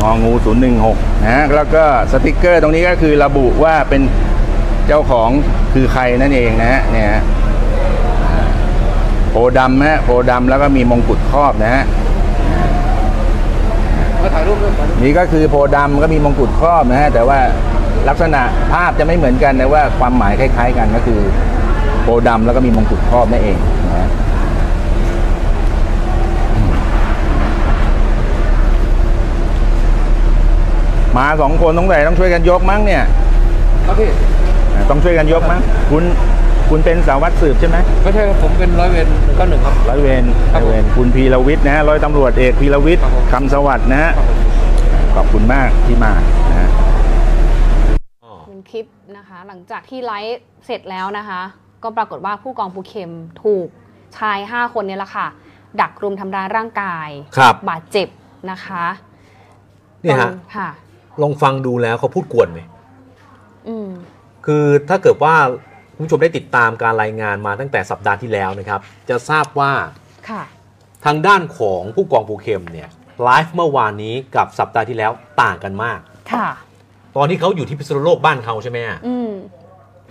[0.00, 4.02] งองูศูนย์หนึ่งหกนะแล้วก็สติกเกอร์ตรงนี้ก็คือระบุว่าเป็น
[4.86, 5.30] เจ้าของ
[5.74, 7.08] คือใครนั่นเองนะฮะเนี่ย
[9.30, 11.84] โพดำฮะโพดำแล้วก็มีมงกุฎครอบนะฮะ
[14.22, 17.38] มาถ่ายรูปด้วยก่อนนี่ก็คือโพธิ์ดำก็มีมงกุฎครอบนะฮะแต่ว่า
[18.08, 21.20] ลักษณะภาพจะไม่เหมือนกันแต่ว่าความหมายคล้าย ๆ กันก็คือ
[22.02, 24.08] โพธิ์ดำแล้วก็มีมงกุฎครอบนั่นเองนะฮะ
[31.16, 33.02] มาสองคนต้องไหนต้องช่วยกันยกมั้งเนี่ย
[33.86, 34.10] ครับพี่
[34.74, 36.04] อ่าต้องช่วยกันยกมั้งคุณ
[36.70, 44.38] คุณเป็นสารวัตรสืบใช่ไหมไม่ใช่ครับผมเป็นร้อยเวรหนึ่งเก้าหนึ่งครับ ร้อยเวรครัร้อบยเวรคุณพีรวิทย์นะฮะร้อยตำรวจเอกพีรวิทย์ครับผมคำสวัสดิ์นะฮะครับผม
[45.16, 46.12] ขอบคุณมากที่มา
[46.50, 46.68] นะฮะ
[48.46, 51.42] เป็นคลิปนะคะ หลังจากที่ไลฟ์เสร็จแล้วนะคะ
[51.82, 53.68] ก็ปรากฏว่าผู้กองปูเข็มถูก
[54.18, 55.26] ชาย 5 คนเนี่ยแหละค่ะ
[55.80, 58.08] ดักรุมทำร้ายร่างกายครับบาดเจ็บ
[58.50, 58.84] นะคะ
[60.04, 60.68] นี่ฮะตอค่ะ
[61.22, 62.60] ลองฟังดูแล้วเขาพูดกวนไหม
[63.68, 63.88] อืม
[64.46, 65.34] คือถ้าเกิดว่า
[66.00, 69.72] คุณผู้ชมได้ติดตามการรายงานมาตั้งแต่สัปดาห์ที่แล้วนะครับ จะทราบว่า
[70.28, 70.42] ค่ะ
[71.04, 72.88] ทางด้านของผู้กองปูเข็มเนี่ย
[73.24, 75.98] ไลฟ์เมื่อวานนี้กับสัปดาห์ที่แล้วต่างกันมาก
[76.32, 76.48] ค่ะ
[77.16, 79.30] ตอนที่เขาอยู่ที่พิษณุโลกบ้านเขาใช่ไหมอะอืม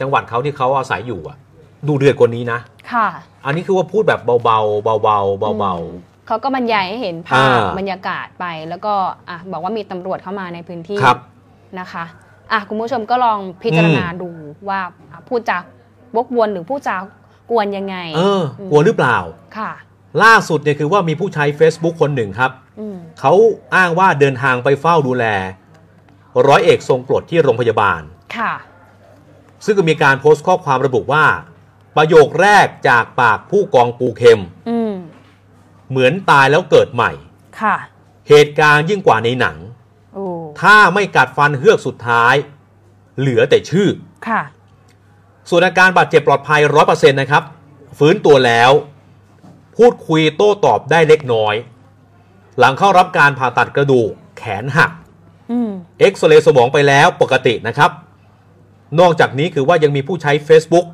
[0.02, 1.38] จังหวัดเขาที่เขาอาศัยอยู่อะ
[1.88, 2.60] ดูเดือดกว่านี้นะ
[2.94, 3.08] ค่ะ
[3.46, 8.94] อันนี้คือว่าพูดแบบเบาๆเบาๆเบาๆเบาอืมเขาก็บรรยายให้เห็นภาพอ่าบรรยากาศไปแล้วก็
[9.30, 11.18] อะบอกว่ามีตำรวจเข้ามาในพื้นที่ครับ
[11.80, 12.06] นะคะ
[12.52, 14.30] อะคุณผู้ชมก็ลองพิจารณาดู
[14.70, 14.80] ว่า
[15.12, 15.64] อะพูดจาก
[16.16, 16.98] วกวนหรือพูดจา
[17.52, 19.18] กวนยังไงๆเออกลัวหรือเปล่า
[19.58, 19.72] ค่ะ
[20.24, 23.34] ล่าสุดเนี่ยคือว่ามีผู้ใช้ Facebook คนหนึ่งครับอืมเขา
[23.76, 25.26] อ้างว่าเดินทางไปเฝ้าดูแล
[26.48, 28.02] ร้อยเอกทรงกรดที่โรงพยาบาล
[28.38, 28.54] ค่ะ
[29.66, 31.26] ซึ่งก็มีการโพสต์ข้อความระบุว่า
[31.98, 34.94] ประโยคแรกจากปากผู้กองปูเข็มอืม
[35.90, 37.12] เหมือนตายแล้วเกิดใหม่
[37.62, 37.76] ค่ะ
[38.30, 39.58] เหตุการณ์ยิ่งกว่าในหนัง
[40.16, 40.26] โอ้
[40.62, 42.36] ถ้าไม่กัดฟันเฮือกสุดท้าย
[43.20, 43.88] เหลือแต่ชื่อ
[44.28, 44.42] ค่ะ
[45.50, 47.44] ส่วนอาการบาดเจ็บปลอดภัยร้อยเปอร์เซ็นต์นะครับ
[47.98, 48.72] ฟื้นตัวแล้ว
[49.78, 51.56] พูดคุยโต้ตอบได้เล็กน้อย
[52.60, 54.92] หลังเข้ารับการผ่าตัดกระดูกแขนหัก
[55.52, 57.92] อืมเอ็กซเรย์สมองไปแล้วปกตินะครับ
[59.00, 60.86] นอกจากนี้คือว่ายังมีผู้ใช้ Facebook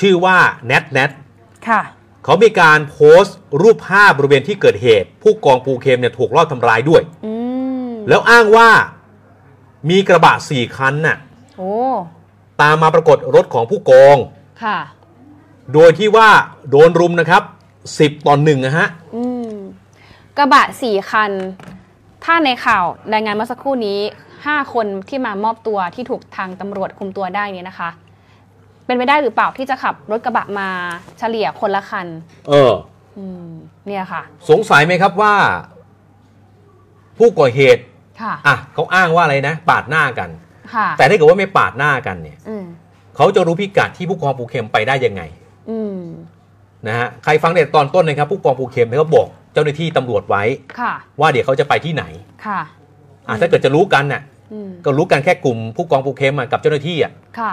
[0.00, 0.36] ชื่อว่า
[0.70, 1.10] n e t n e t
[1.68, 1.80] ค่ะ
[2.24, 7.34] เขามีการโพสต์รูปภาพบริเวณที่เกิดเหตุ ผู้กองปูเข็มเนี่ยถูกลอบทำร้ายด้วยอื
[7.90, 8.68] มแล้วอ้างว่า
[9.90, 11.16] มีกระบะสี่คันน่ะ
[11.58, 11.74] โอ้
[12.62, 14.16] ตามมาปรากฏรถของผู้กอง
[14.64, 14.78] ค่ะ
[15.74, 16.28] โดยที่ว่า
[16.70, 17.42] โดนรุมนะครับ
[17.84, 19.52] 10ต่อหนึ่งนะฮะอืม
[20.36, 21.32] กระบะสี่คัน
[22.24, 23.98] ถ้าในข่าวรายงานเมื่อสักครู่นี้
[24.46, 27.90] ห้าคนที่มามอบตัวที่ถูกทางตำรวจคุมตัวได้เนี่ยนะคะ
[28.86, 30.68] เป็นไปได้หรือเปล่าที่จะขับรถกระบะมา
[31.18, 32.06] เฉลี่ยคนละคัน
[32.48, 32.72] เออ
[33.18, 33.50] อืม
[33.86, 35.34] เนี่ยค่ะ สงสัยไหมครับว่า
[37.18, 37.82] ผู้ก่อเหตุ
[38.22, 40.49] ค่ะอะเขาอ้างว่าอะไรนะ ปาดหน้ากันค่ะ
[40.98, 42.64] แต่ถ้าเกิดว่าไม่ปาดหน้ากันเนี่ยอืม
[43.16, 45.22] เขาจะรู้พิกัดที่ผู้กองปูเข็มไปได้ยังไง
[45.70, 46.00] อืม
[46.86, 50.42] นะฮะใครฟังเนี่ยตอนต้นนะครับ ผู้กองปูเข็มเขาบอกเจ้าหน้าที่ตำรวจไว้
[50.80, 52.04] ค่ะว่าเดี๋ยวเขาจะไปที่ไหน
[52.46, 52.60] ค่ะ
[53.26, 57.52] อะถ้าเกิดจะรู้กันน่ะอืมก็รู้กันแค่กลุ่มผู้กองปูเข็มอะกับเจ้าหน้าที่อะค่ะ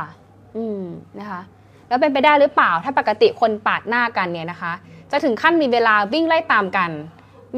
[0.57, 0.83] อืม
[1.19, 1.41] นะคะ
[1.87, 4.73] แล้วเป็นไปได้หรือเปล่าถ้าปกติคนปาดหน้ากันเนี่ยนะคะ
[5.11, 6.91] จะถึงขั้นมีเวลาวิ่งไล่ตามกัน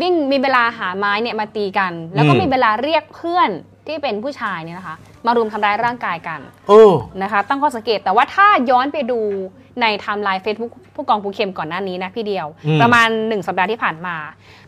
[0.02, 3.50] วิ่งมีเวลาหาไม้เนี่ยมาตีกัน แล้วก็อืมมีเวลาเรียกเพื่อน
[3.88, 9.20] ที่เป็นผู้ชายเนี่ยนะคะ มารุมทำร้ายร่างกายกันเออนะคะตั้งข้อสังเกตแต่ว่าถ้าย้อนไปดู
[9.82, 14.16] ในไทม์ไลน์เฟซบุ๊กผู้กองปูเค็มก่อนหน้านี้นะพี่เดียวอืมประมาณ 1 สัปดาห์ที่ผ่านมา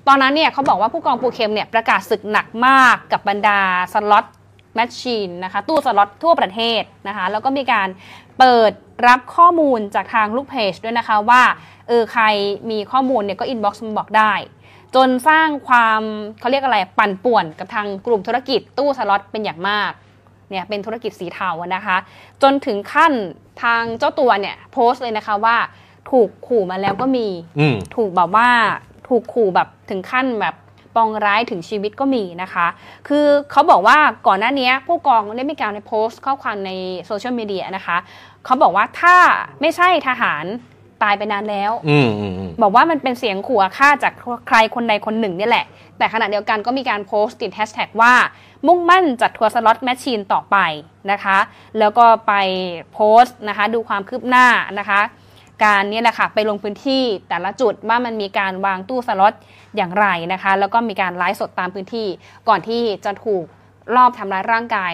[0.08, 3.60] ตอนนั้นเนี่ยเขาบอกว่าผู้กองปูเค็มเนี่ยประกาศศึกหนักมากกับบรรดา
[3.94, 4.26] สล็อต
[4.76, 7.88] แมชชีนนะคะตู้สล็อตทั่วประเทศนะคะแล้วก็มีการ
[8.40, 8.72] เปิด
[9.08, 11.42] รับข้อมูลจากทางลูกเพจด้วยนะคะว่า
[11.88, 12.24] เออใคร
[12.72, 14.34] มีข้อมูลเนี่ยก็อินบ็อกซ์มาบอกได้
[14.96, 16.02] จนสร้างความ
[16.40, 19.92] เขาเรียกอะไรปั่นป่วนกับทางกลุ่มธุรกิจตู้สล็อตเป็นอย่างมาก
[20.52, 21.98] เนี่ยเป็นธุรกิจสีเทาอะนะคะ
[22.44, 23.14] จนถึงขั้น
[23.64, 25.58] ทางเจ้าตัวเนี่ยโพสต์เลยนะคะว่า
[26.12, 27.28] ถูกขู่มาแล้วก็มี
[27.60, 28.50] อืมถูกแบบว่า
[29.08, 30.56] ถูกขู่แบบถึงขั้นแบบ
[30.96, 32.68] ปองร้ายถึงชีวิตก็มีนะคะ
[33.08, 36.72] คือเขาบอกว่าก่อนหน้านี้ผู้กองได้มีการโพสต์ข้อความใน
[37.06, 37.98] โซเชียลมีเดียนะคะ
[38.46, 39.16] เขาบอกว่าถ้า
[39.62, 40.46] ไม่ใช่ทหาร
[41.04, 44.14] ตายไปนานแล้วอืมอืมอืมบอกว่ามันเป็นเสียงขู่อาฆาตจาก
[44.48, 45.66] ใครคนใดคนหนึ่งเนี่ยแหละ
[45.98, 48.14] แต่ขณะเดียวกันก็มีการโพสต์ติดแฮชแท็กว่า
[48.67, 50.58] มุ่งมั่นจัดทัวร์สล็อตแมชชีนต่อไป
[51.12, 51.38] นะคะ
[51.80, 52.34] แล้วก็ไป
[52.93, 54.47] โพสต์นะคะ ดูความคืบหน้า
[54.80, 55.02] นะคะ
[55.63, 59.34] การเนี่ยแหละค่ะไปลงพื้นที่แต่ละจุดว่ามันมีการวางตู้สล็อต
[59.78, 62.08] อย่างไรนะคะ แล้วก็มีการไลฟ์สดตามพื้นที่
[62.47, 63.43] ก่อนที่จะถูก
[63.95, 64.93] รุมทำร้ายร่างกาย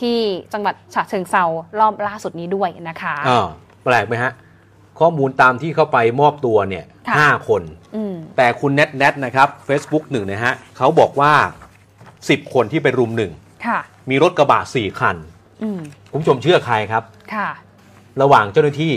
[0.00, 0.18] ที่
[0.52, 1.44] จังหวัดฉะเชิงเทรา
[1.80, 3.46] รอบล่าสุดนี้ด้วยนะคะอ่า
[3.84, 4.32] แปลกไหมฮะ
[5.00, 7.62] ข้อมูลตามที่เข้าไปมอบตัวเนี่ยค่ะห้าคน
[7.96, 11.32] อืมแต่คุณแนทแนทนะครับ Facebook หนึ่งนะฮะเขาบอกว่า
[12.28, 13.32] 10คนที่ไปรุมหนึ่ง
[13.66, 13.78] ค่ะ
[14.10, 15.16] มีรถกระบะสี่คัน
[15.62, 15.80] อืม
[16.10, 17.02] คุณผู้ชมเชื่อใครครับ
[17.34, 17.48] ค่ะ
[18.22, 18.94] ระหว่างเจ้าหน้าที่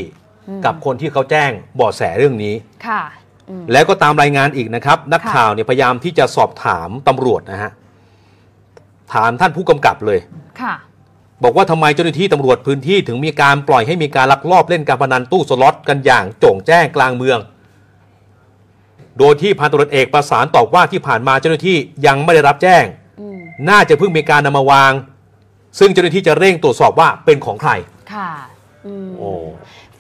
[0.50, 2.56] อืมกับคนที่เขาแจ้งเบาะแสเรื่องนี้
[2.88, 3.02] ค่ะ
[3.50, 7.72] อืม แล้วก็ตามรายงานอีกนะครับ นักค่ะ ข่าวเนี่ยพยายามที่จะสอบถามตำรวจนะฮะ
[9.14, 10.20] ถามท่านผู้กำกับเลย
[10.62, 10.76] ค่ะ
[11.44, 17.40] บอกว่าทำไมเจ้าหน้าที่ตำรวจพื้นที่ถึงมีการปล่อยให้มีการลักลอบเล่นการพนันตู้สล็อตกันอย่างโจ่งแจ้งกลางเมือง
[19.20, 23.05] โดยที่พันตำรวจเอกประสานตอบว่าที่ผ่านมาเจ้าหน้าที่ยังไม่ได้รับแจ้งอืม
[23.70, 24.94] น่าจะเพิ่งมีการนำมาวาง
[25.80, 27.72] ซึ่งเจ้าหน้าที่จะเร่งตรวจสอบว่าเป็นของใคร
[28.14, 28.32] ค่ะ
[28.86, 29.32] อืมโอ้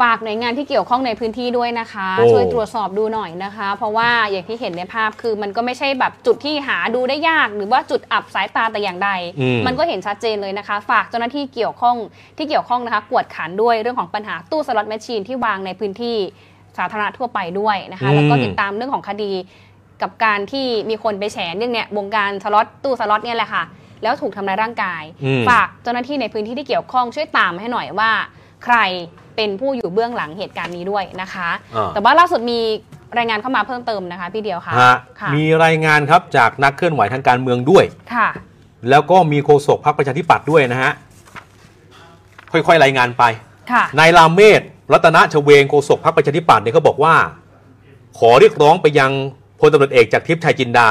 [0.01, 11.95] ฝากหน่วยงานที่เกี่ยวข้องในพื้นที่ด้วยนะคะ โอ้ ช่วยตรวจสอบดูหน่อยนะคะ เพราะว่าอย่างที่เห็นในภาพคือมันก็ไม่ใช่แบบจุดที่หาดูได้ยาก หรือว่าจุดอับสายตาแต่อย่างใด อืม มันก็เห็นชัดเจนเลยนะคะ ฝากเจ้าหน้าที่เกี่ยวข้อง
[12.37, 16.17] ที่เกี่ยวข้องนะคะ กวดขันด้วยเรื่องของปัญหาตู้สล็อตแมชชีนที่วางในพื้นที่
[16.77, 19.31] สาธารณะทั่วไปด้วยนะคะ แล้วก็ติดตามเรื่องของคดี
[20.01, 23.63] กับการที่มีคนไปแฉเรื่องเนี้ยวงการสล็อตตู้สล็อตเนี่ยแหละค่ะ
[24.03, 28.11] แล้วถูกทำร้ายร่างกาย อืม ฝากเจ้าหน้าที่ในพื้นที่ที่เกี่ยวข้องช่วยตามให้หน่อยว่า
[28.65, 28.77] ใคร
[29.35, 32.59] เป็นผู้อยู่เบื้องหลังเหตุการณ์นี้ด้วยนะคะ อ่า แต่ว่าล่าสุดมี
[33.17, 37.85] รายงานเข้ามาเพิ่มเติมนะคะพี่เดียวค่ะฮะค่ะมีรายงานครับจากนักเคลื่อนไหวทางการเมืองด้วย
[38.15, 38.29] ค่ะ
[38.89, 40.91] แล้วก็มีโฆษกพรรคประชาธิปัตย์ด้วยนะฮะ
[42.51, 43.23] ค่อยๆ รายงานไป
[43.71, 44.61] ค่ะ นายรามเมศ
[44.93, 47.15] รัตนชเวงโฆษกพรรคประชาธิปัตย์เนี่ยเขาบอกว่า
[48.17, 49.11] ขอเรียกร้องไปยัง
[49.59, 50.89] พลตำรวจเอกจากทิพย์ชัยจินดา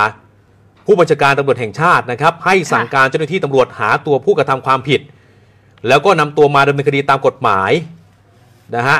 [0.86, 5.00] ผู้บัญชาการตำรวจแห่งชาตินะครับ ให้สั่งการเจ้าหน้าที่ตำรวจหาตัวผู้กระทำความผิด
[5.88, 7.72] แล้วก็นำตัวมาดำเนินคดีตามกฎหมาย
[8.76, 8.98] นะฮะ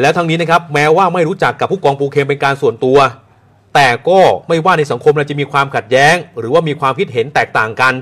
[0.00, 2.98] แล้วทั้งนี้นะครับแม้ว่าไม่รู้จักกับผู้กองปูเข็มเป็นการส่วนตัว
[3.74, 7.94] แต่ก็ไม่ว่าในสังคมเราจะมีความขัดแย้ง หรือว่ามีความคิดเห็นแตกต่างกัน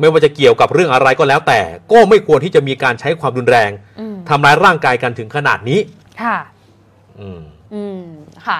[0.00, 1.60] ไม่ว่าจะเกี่ยวกับเรื่องอะไรก็แล้ว แต่
[1.92, 3.70] ก็ไม่ควรที่จะมีการใช้ความรุนแรง
[4.00, 5.80] อืมทำร้ายร่างกายกันถึงขนาดนี้
[6.22, 6.36] ค่ะ
[7.20, 7.40] อืม
[7.74, 8.02] อืม
[8.46, 8.58] ค่ะ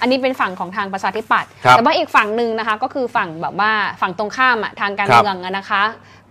[0.00, 3.70] อันนี้เป็นฝั่งของทางประชาธิปัตย์ครับแต่ว่าอีกฝั่งหนึ่งนะคะ ก็คือฝั่งแบบว่า
[4.00, 5.84] ฝั่งตรงข้ามอะทางการครับเมืองอะนะคะ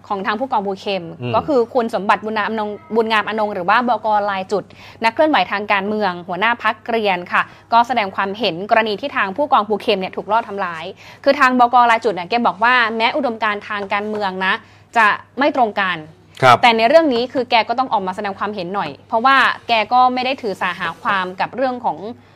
[0.10, 4.64] ของทางผู้กองบูเคมอืมก็คือคุณสมบัติบุญงามอนงบุญงามอนงหรือว่าบกลายจุด
[5.04, 7.42] นักเคลื่อนไหวทางการเมือง หัวหน้าพักเกรียนค่ะ
[7.74, 10.86] ก็แสดงความเห็นกรณีที่ทางผู้กองบูเคมเนี่ยถูกลอบทำร้าย
[11.24, 14.54] คือทางบกลายจุดเนี่ยแกบอกว่าแม้อุดมการณ์ทางการเมืองนะ
[14.98, 15.08] จะ
[15.40, 15.98] ไม่ตรงกัน
[16.42, 19.36] ครับแต่ในเรื่องนี้คือแกก็ต้องออกมาแสดงความเห็นหน่อย เพราะว่า
[19.68, 22.33] แกก็ไม่ได้ถือสาหาความกับเรื่องของอา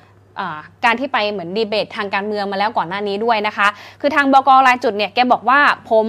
[0.86, 3.68] การที่ไปเหมือนดีเบตทางการเมืองมาแล้วก่อนหน้านี้ด้วยนะคะ
[4.02, 5.60] คือทางบกรายจุดเนี่ยแกบอกว่า
[5.92, 6.08] ผม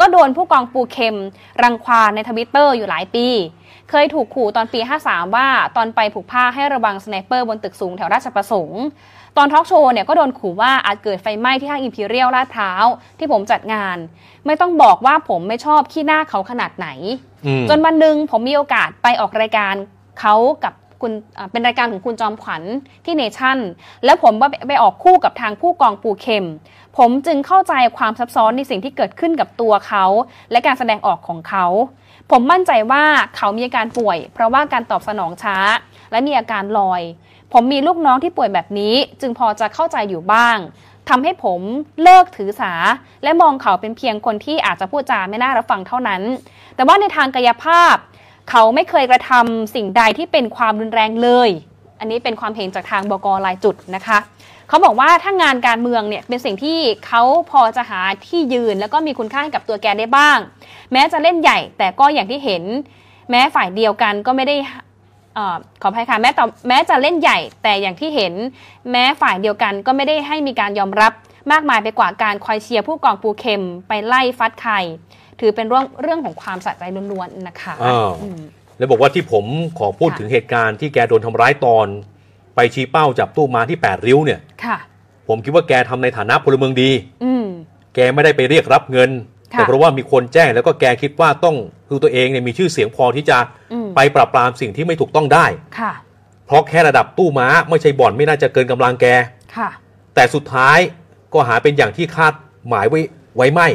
[0.00, 1.16] ก็โดนผู้กองปูเค็ม
[1.62, 3.26] รังควานในทวิตเตอร์อยู่หลายปี
[3.90, 5.46] เคยถูกขู่ตอนปี 53 ว่า
[5.76, 8.82] ตอนไปผูกผ้าให้ระวังสไนเปอร์บนตึกสูงแถวราชประสงค์
[9.36, 12.86] ตอนทอล์กโชว์เนี่ยก็โดนขู่ว่าอาจเกิดไฟไหม้ที่ห้างอิมพีเรียลลาดพร้าว
[13.18, 13.96] ที่ผมจัดงาน
[14.46, 16.88] ไม่ต้องบอกว่าผมไม่ชอบขี้หน้าเขาขนาดไหน
[17.46, 19.74] อืมจนวันหนึ่งผมมีโอกาสไปออกรายการ
[20.20, 20.74] เขากับ
[21.04, 21.12] คุณ
[21.52, 22.62] เป็นรายการของคุณจอมขวัญ
[23.04, 23.58] ที่เนชั่น
[24.04, 26.46] แล้วผมไปไปออกคู่กับทางผู้กองปูเค็ม
[26.98, 30.04] ผมจึงเข้าใจความซับซ้อนในสิ่งที่เกิดขึ้นกับตัวเขา
[30.50, 31.66] และการแสดงออกของเขา
[32.30, 33.04] ผมมั่นใจว่า
[33.36, 35.56] เขามีอาการป่วย เพราะว่าการตอบสนองช้า
[36.10, 37.02] และมีอาการลอย
[37.52, 40.58] ผมมีลูกน้องที่ป่วยแบบนี้ จึงพอจะเข้าใจอยู่บ้าง
[41.08, 41.60] ทำให้ผม
[42.02, 42.72] เลิกถือสา
[43.22, 46.22] และมองเขาเป็นเพียงคนที่อาจจะพูดจาไม่น่ารับฟังเท่านั้น
[46.76, 47.96] แต่ว่าในทางกายภาพ
[48.50, 51.50] เขาไม่เคยกระทำสิ่งใดที่เป็นความรุนแรงเลย
[52.00, 54.18] อันนี้เป็นความเห็นจากทางบกรายจุดนะคะ
[54.68, 60.38] เขาบอกว่าถ้างานการเมืองเนี่ยเป็นสิ่งที่เขาพอจะหาที่ยืน แล้วก็มีคุณค่าให้กับตัวแกได้บ้าง
[60.92, 62.62] แม้จะเล่นใหญ่ แต่ก็อย่างที่เห็น
[63.30, 64.56] แม้ฝ่ายเดียวกันก็ไม่ได้
[65.36, 65.38] อ
[65.82, 68.32] ขออภัยค่ะแม้แต่แม้จะเล่นใหญ่ แต่อย่างที่เห็น
[68.90, 71.12] แม้ฝ่ายเดียวกันก็ไม่ได้ให้มีการยอมรับ
[71.52, 74.74] มากมายไปกว่าการคอยเชียร์ผู้กองปูเข็มไปไล่ฟัดใคร
[75.40, 76.82] ถือเป็นเรื่องเรื่องของความสะใจ
[77.12, 78.40] ล้วนๆนะคะอ้าวอืม
[78.78, 79.44] แล้วบอกว่าที่ผม
[79.78, 81.86] ขอพูดค่ะถึงเหตุการณ์ที่แกโดนทำร้ายตอน
[82.54, 84.76] ไปชี้เป้าจับตู้ม้าที่ 8 ริ้วเนี่ยค่ะ
[85.28, 86.90] ผมคิดว่าแกทำในฐานะพลเมืองดี
[87.24, 87.44] อืม
[87.94, 89.10] แกไม่ได้ไปเรียกรับเงิน
[89.54, 91.56] ค่ะแต่เพราะว่ามีคนแจ้งแล้วก็แกคิดว่าต้อง
[91.88, 93.38] คือตัวเองเนี่ยมีชื่อเสียงพอที่จะ
[93.72, 95.46] อืมไปปราบปรามสิ่งที่ไม่ถูกต้องได้
[95.78, 95.92] ค่ะ
[96.46, 99.06] เพราะแค่ระดับตู้ม้าไม่ใช่บ่อนไม่น่าจะเกินกำลังแก
[99.56, 99.68] ค่ะ
[100.14, 100.78] แต่สุดท้าย
[101.32, 102.34] ก็หาเป็นอย่างที่คาด
[102.68, 103.00] หมายไว้
[103.36, 103.68] ไว้ไม่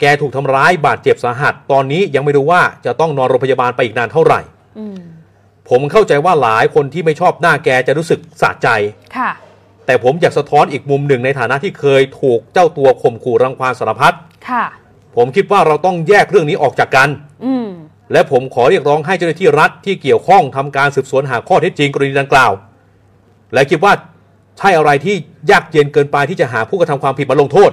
[0.00, 4.40] แกถูกทำร้ายบาดเจ็บสาหัส ตอนนี้ยังไม่รู้ว่าจะต้องนอนโรงพยาบาลไปอีกนานเท่าไหร่
[4.78, 4.96] อืม
[5.68, 8.68] ผมเข้าใจว่าหลายคนที่ไม่ชอบหน้าแกจะรู้สึกสะใจ
[9.16, 9.30] ค่ะ
[9.86, 14.14] แต่ผมอยากสะท้อนอีกมุมหนึ่งในฐานะที่เคยถูกเจ้าตัวข่มขู่รังควานสารพัด
[14.48, 14.64] ค่ะ
[15.16, 17.08] ผมคิดว่าเราต้องแยกเรื่องนี้ออกจากกัน
[17.44, 17.68] อืม
[18.12, 22.52] และผมขอเรียกร้องให้เจ้าหน้าที่รัฐที่เกี่ยวข้องทำการสืบสวนหาข้อเท็จจริงกรณีดังกล่าว
[23.54, 23.92] และคิดว่า
[24.58, 25.14] ใช่อะไรที่
[25.50, 27.70] ยากเย็นเกินไปที่จะหาผู้กระทำความผิดมาลงโทษ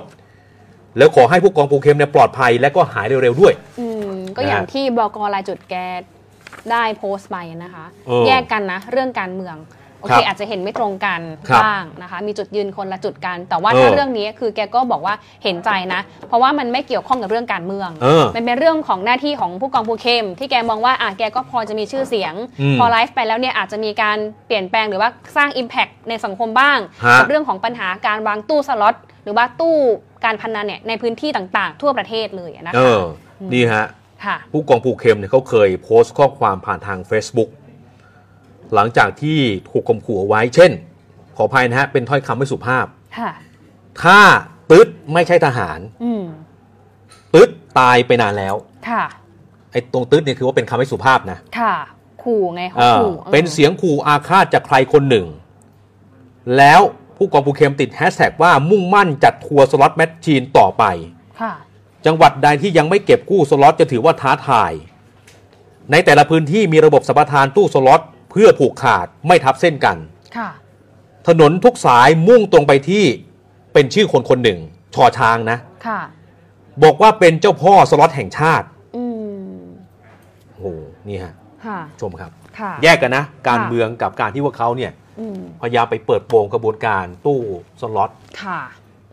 [0.98, 5.76] แล้วขอให้ผู้กองปูเข็มเนี่ยปลอดภัยและก็หายเร็วๆด้วย อืมก็อย่างนะฮะที่บกรายจุดแก
[6.72, 9.58] ได้โพสต์ไปนะคะ เออแยกกันนะ เรื่องการเมือง
[10.02, 24.18] โอครัเคบอาจจะเห็นไม่ตรงกันครับบ้างนะคะ มีจุดยืนคนละจุดกัน แต่ว่าเออถ้าเรื่องนี้คือแกก็บอกว่าเห็นใจนะ เพราะว่ามันไม่เกี่ยวข้องกับเรื่องการเมือง เออมันเป็นเรื่องของหน้าที่ของผู้กองภูเข้ม ที่แกมองว่าอะแกก็พอจะมีชื่อเสียง อืมพอไลฟ์ไปแล้วเนี่ยอาจจะมีการ
[24.48, 29.78] เปลี่ยนแปลงหรือว่าสร้าง Impact ในสังคมบ้างฮะ กัเรื่องของปัญหาการวางตู้สล็อตหรือว่าตู้
[30.26, 33.04] การพนันเนี่ยในพื้นที่ต่างๆ ทั่วประเทศเลยนะเอคะอ
[33.54, 33.86] นี่ฮะ
[34.26, 37.50] ค่ะ ผู้กองปูเข็มเนี่ยเขาเคยโพสต์ข้อความผ่านทาง Facebook
[38.74, 40.72] หลังจากที่ถูกข่มขู่เอาไว้ เช่น
[41.38, 42.86] ขออภัยนะฮะ เป็นถ้อยคำไม่สุภาพ
[43.18, 43.32] ค่ะ
[44.04, 44.20] ถ้า
[44.72, 46.24] ตึ๊ดไม่ใช่ทหาร อืม
[47.34, 47.50] ตึ๊ด
[47.80, 48.56] ตายไปนานแล้ว
[48.90, 49.04] ค่ะ
[49.72, 51.76] ไอ้ตรงตึ๊ดเนี่ยคือว่าเป็นคำไม่สุภาพนะค่ะ
[52.24, 55.26] ขู่ไงเขาเออขู่เป็นเสียงขู่อาฆาตจากใครคนหนึ่ง
[56.58, 56.82] แล้ว
[57.18, 60.84] ผู้กองปูเค็มติดแฮชแท็กว่ามุ่งมั่นจัดทัวร์สล็อตแมชชีนต่อไป
[61.42, 61.54] ค่ะ
[62.06, 64.72] จังหวัดใดที่ยังไม่เก็บกู้สล็อตจะถือว่าท้าทาย
[65.92, 68.02] ในแต่ละพื้นที่มีระบบสัมปทานตู้สล็อต
[68.32, 69.98] เพื่อผูกขาดไม่ทับเส้นกัน
[70.38, 70.50] ค่ะ
[71.28, 73.04] ถนนทุกสายมุ่งตรงไปที่
[73.74, 74.60] เป็นชื่อคนคนหนึ่ง
[74.96, 75.58] ชอช้างนะ
[75.88, 76.00] ค่ะ
[76.84, 79.04] บอกว่าเป็นเจ้าพ่อสล็อตแห่งชาติอื
[79.56, 79.62] ม
[80.52, 80.66] โอ้โห
[81.10, 81.34] นี่ฮะ
[81.66, 85.05] ค่ะชมครับค่ะแยกกันนะ การค่ะเมืองกับการที่ว่าเขาเนี่ยอืม
[85.62, 87.40] พยายามไปเปิดโปงกระบวนการตู้
[87.82, 88.10] สล็อต
[88.44, 88.62] ค่ะ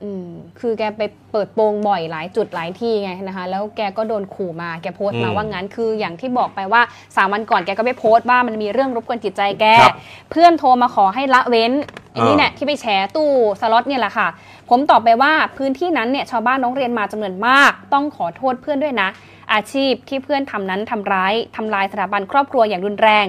[0.03, 0.29] อืม
[0.61, 6.83] คือแกไปเปิดโปงบ่อยหลายจุดหลายที่ไงนะคะ แล้วแกก็โดนขู่มาแกโพสต์มาอืมว่างั้นคืออย่างที่บอกไปว่า
[7.17, 9.97] สามวันก่อนแกก็ไปโพสต์ว่ามันมีเรื่องรบกวนจิตใจแกครับ
[10.31, 11.73] เพื่อนโทรมาขอให้ละเว้น
[12.15, 12.87] อันนี้เออเนี่ยที่ไปแฉ
[13.17, 13.31] ตู้
[13.61, 14.29] สล็อตเนี่ยแหละค่ะ
[14.71, 19.09] ผมตอบไปว่าพื้นที่นั้นเนี่ยชาวบ้านร้องเรียนมาจำนวนมาก ต้องขอโทษเพื่อนด้วยนะ
[19.53, 23.27] อาชีพที่เพื่อนทำนั้นทำร้ายทำลายสถาบันครอบครัวอย่างรุนแรง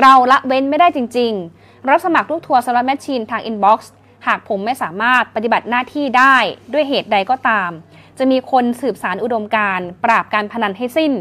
[0.00, 3.92] เราละเว้นไม่ได้จริง ๆ รับสมัครลูกทัวร์สล็อตแมชชีนทางอินบ็อกซ์
[4.26, 6.36] หากผมไม่สามารถปฏิบัติหน้าที่ได้
[6.72, 7.70] ด้วยเหตุใดก็ตาม
[8.18, 11.12] จะมีคนสืบสานอุดมการณ์ปราบการพนันให้สิ้น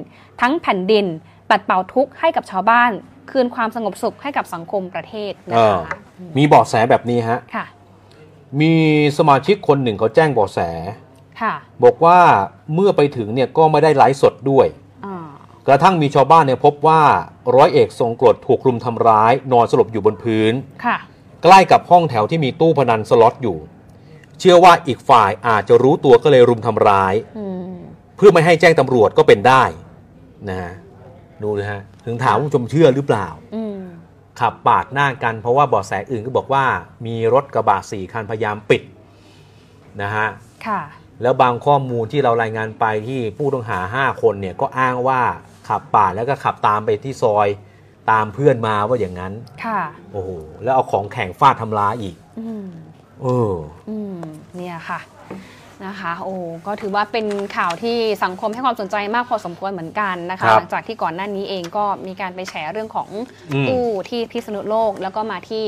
[0.42, 1.06] ทั้งแผ่นดิน
[1.50, 2.92] ปัดเป่าทุกข์ให้กับชาวบ้าน
[3.32, 5.98] คืนความสงบสุขให้กับสังคมประเทศนะเออคะ
[6.38, 7.66] มีเบาะแสแบบนี้ฮะค่ะ
[8.62, 8.74] มี
[9.18, 10.60] สมาชิกคนหนึ่งเขาแจ้งเบาะแส
[11.42, 11.54] ค่ะ
[11.84, 12.20] บอกว่า
[12.74, 14.89] เมื่อไปถึงเนี่ยก็ไม่ได้ไลฟ์สดด้วยอ่า
[15.70, 17.02] กระทั่งมีชาวบ้านเนี่ยพบว่า
[17.56, 20.54] ร้อยเอกทรงกรดถูกรุมทำร้าย นอนสลบอยู่บนพื้น
[20.86, 20.98] ค่ะ
[21.44, 23.58] ใกล้กับห้องแถวที่มีตู้พนันสล็อตอยู่
[24.40, 27.76] เชื่อว่าอีกฝ่ายอาจจะรู้ตัวก็เลยรุมทำร้าย อืม
[28.16, 29.64] เพื่อไม่ให้แจ้งตำรวจก็เป็นได้
[30.50, 30.74] นะฮะ
[31.44, 33.80] ดูนะฮะถึงถามว่าผู้ชมเชื่อหรือเปล่า อืม
[34.40, 36.66] ขับปาดหน้ากันเพราะว่าเบาะแสอื่นก็บอกว่า
[37.06, 38.82] มีรถกระบะสี่คันพยายามปิด
[40.02, 40.28] นะฮะ
[40.68, 40.82] ค่ะ
[41.22, 45.22] แล้วบางข้อมูลที่เรารายงานไปที่ผู้ต้องหา 5 คนเนี่ยก็อ้างว่า
[45.70, 47.48] ขับปาดแล้วก็ขับตามไปที่ซอย
[48.12, 49.34] ตามเพื่อนมาว่าอย่างนั้น
[49.66, 50.30] ค่ะ โอ้โห
[50.64, 52.68] แล้วเอาของแข็งฟาดทำร้ายอีกอืม
[53.22, 53.54] เออ
[53.90, 54.20] อืม
[54.56, 55.00] เนี่ยค่ะ
[55.86, 56.36] นะคะ โอ้
[56.68, 57.26] ก็ถือว่าเป็น
[57.58, 63.10] ข่าวที่สังคมให้ความสนใจมากพอสมควรเหมือนกันนะคะครับหลังจากที่ก่อนหน้านี้เองก็มีการไปแฉเรื่องของ
[63.52, 65.66] อืมตู้ที่พิษณุโลก แล้วก็มาที่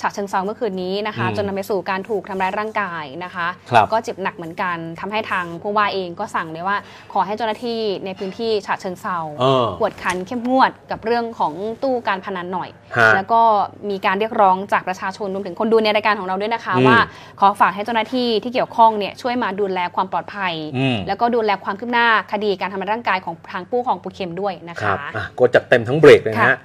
[0.00, 6.76] ฉะเชิงเซาเมื่อคืนนี้นะคะอืมจนนำไปสู่การถูกทำร้ายร่างกายนะคะครับก็เจ็บหนักเหมือนกันทำให้ทางผู้ว่าเองก็สั่งเลยว่า
[7.12, 13.40] ขอให้เจ้าหน้าที่ในพื้นที่ฉะเชิงเซาเออกวดขันเข้มงวดกับเรื่องของตู้การพนันหน่อยฮะแล้วก็
[13.90, 16.98] มีการเรียกร้องจากประชาชนรวมถึงคนดูในรายการของเราด้วยนะคะอืมว่า
[17.40, 26.58] ขอฝากให้เจ้าหน้าที่ที่เกี่ยวข้องเนี่ยช่วยมาดูแลความปลอดภัยอืมแล้วก็ดูแลความคืบหน้าคดีการทำร้ายร่างกายของทางผู้ของปูเข็มด้วยนะครัคะบอะก็จัดเต็มทั้งเบรกเลยนะค่ะฮะ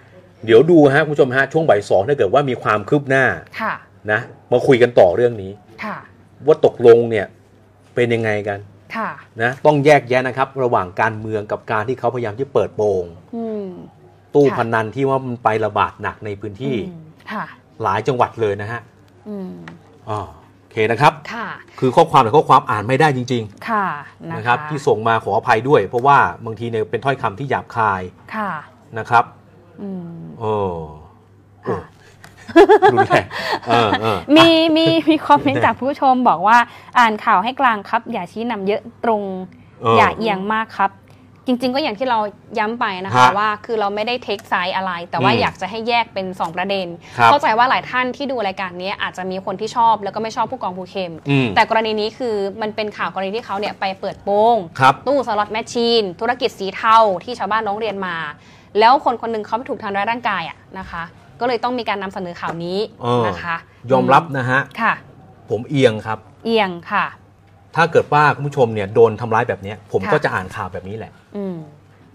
[0.48, 3.26] เดี๋ยวดูฮะคุณผู้ชมฮะช่วงบ่ายสองถ้าเกิดว่ามีความคืบหน้า
[3.62, 3.74] ค่ะ
[4.12, 4.20] นะ
[4.52, 5.52] มาคุยกันต่อเรื่องนี้
[5.84, 5.98] ค่ะ
[6.46, 7.26] ว่าตกลงเนี่ย
[7.96, 8.60] เป็นยังไงกัน
[8.96, 9.10] ค่ะ
[9.42, 13.04] นะต้องแยกแยะนะครับ ระหว่างการเมืองกับการที่เขาพยายามที่เปิดโปง
[13.36, 13.68] อืม
[14.36, 17.44] ตู้ค่ะพนันที่ว่ามันไประบาดหนักในพื้นที่อืมค่ะ
[17.84, 18.82] หลายจังหวัดเลยนะฮะ
[19.30, 19.54] อืม
[20.10, 20.20] อ๋อ
[20.60, 21.48] โอเคนะครับค่ะ
[21.80, 28.02] คือข้อความแต่ข้อความอ่านไม่ได้จริงค่ะๆนะนะคคะรับ ที่ส่งมาขออภัยด้วย เพราะว่าบางทีเนี่ยเป็นถ้อยคำที่หยาบคาย
[28.36, 28.52] ค่ะ
[29.00, 29.37] นะครับอืม
[29.80, 29.92] โอ้
[30.40, 30.54] โอ้
[31.68, 31.80] ค่ะ
[32.94, 33.26] รุนแรง
[33.68, 36.58] เออเออมีมีมีคอมเมนต์จากผู้ชมบอกว่า
[37.00, 39.24] อ่านข่าวให้กลางครับ อย่าชี้นำเยอะตรง
[39.82, 40.92] เออออย่าเอียงมากครับ
[41.50, 42.20] จริง ๆ ก็อย่างที่เรา
[42.60, 58.16] ย้ำไปนะคะฮะว่าคือเราไม่ได้ take side อะไร แต่ว่าอืมอยากจะให้แยกเป็น 2 ประเด็นครับเข้าใจว่าหลายท่านที่ดูรายการนี้อาจจะมีคนที่ชอบแล้วก็ไม่ชอบผู้กองปูเค็มอืมแต่กรณีนี้คือมันเป็นข่าวกรณีที่เขาเนี่ยไปเปิดโปงครับตู้สล็อตแมชชีนธุรกิจสีเทาที่ชาวบ้านร้องเรียนมา
[58.80, 61.04] แล้วคนคนหนึ่งเขาถูกทำร้ายร่างกายอะนะคะ
[61.40, 63.56] ก็เลยต้องมีการนำเสนอข่าวนี้เออนะคะ
[63.92, 64.94] ยอมรับนะฮะค่ะ
[65.50, 67.06] ผมเอียงครับ เอียงค่ะ
[67.76, 71.56] ถ้าเกิดว่าคุณผู้ชมเนี่ยโดนทำร้ายแบบเนี้ยผมค่ะก็จะอ่านข่าวแบบนี้แหละอืม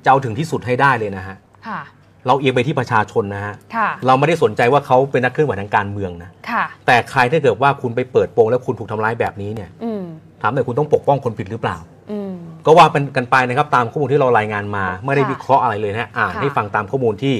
[0.04, 1.36] จะเอาถึงที่สุดให้ได้เลยนะฮะ
[1.68, 1.80] ค่ะ
[2.26, 10.02] เราเอียงไปที่ประชาชนนะฮะค่ะเราไม่ได้สนใจว่าเขาเป็นนักเคลื่อนไหวทางการเมืองนะค่ะแต่ใครถ้าเกิดว่าคุณไปเปิดโปงแล้วคุณถูกทำร้ายแบบนี้เนี่ยอืม
[10.42, 11.76] ถามหน่อยคุณต้องปกป้องคนผิดหรือเปล่า
[12.10, 12.21] อืม
[12.66, 17.34] ก็ว่าเป็นกันไปนะครับตามข้อมูลที่เรารายงานมา ไม่ได้ค่ะวิเคราะห์อะไรเลยนะฮะอ่านค่ะให้ฟังตามข้อมูลที่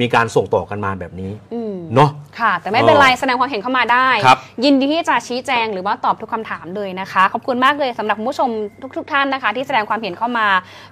[0.00, 8.48] มีการส่งต่อกันมาแบบนี้อืมเนาะ ค่ะ แต่ไม่เป็นไรเออแสดงความเห็นเข้ามาได้ครับยินดีที่จะชี้แจงหรือว่าตอบทุกคำถามเลยนะคะ ขอบคุณมากเลยสำหรับคุณผู้ชม
[8.96, 10.46] ทุก ๆ ท่านนะคะ ที่แสดงความเห็นเข้ามา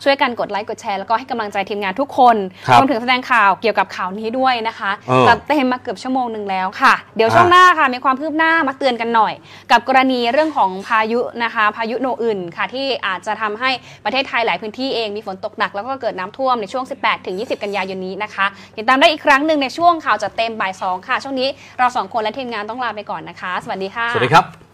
[0.05, 2.37] ช่วยกันกดไลค์กดแชร์แล้วก็ให้กำลังใจทีมงานทุกคน
[2.67, 9.35] ครับรวมถึงแสดงข่าวเกี่ยวกับข่าวนี้ด้วยนะคะเออจัดเต็มมาเกือบชั่วโมงหนึ่งแล้วค่ะ เดี๋ยวช่วงอะหน้าค่ะมีความคืบหน้ามาเตือนกันหน่อย
[9.71, 13.71] กับกรณีเรื่องของพายุนะคะ พายุโนอื่นค่ะที่อาจจะทำให้
[14.05, 18.47] ประเทศไทยหลายพื้นที่เองมีฝนตกหนักแล้วก็เกิดน้ำท่วมในช่วง 18ถึง20 กันยายนนี้นะคะ
[18.77, 24.68] ติดตามได้อีกครั้งหนึ่งในช่วงข่าวจัดเต็มบ่ายสองค่ะช่วงนี้เราสองคนและทีมงานต้องลาไปก่อนนะคะ สวัสดีค่ะ สวัสดีครับ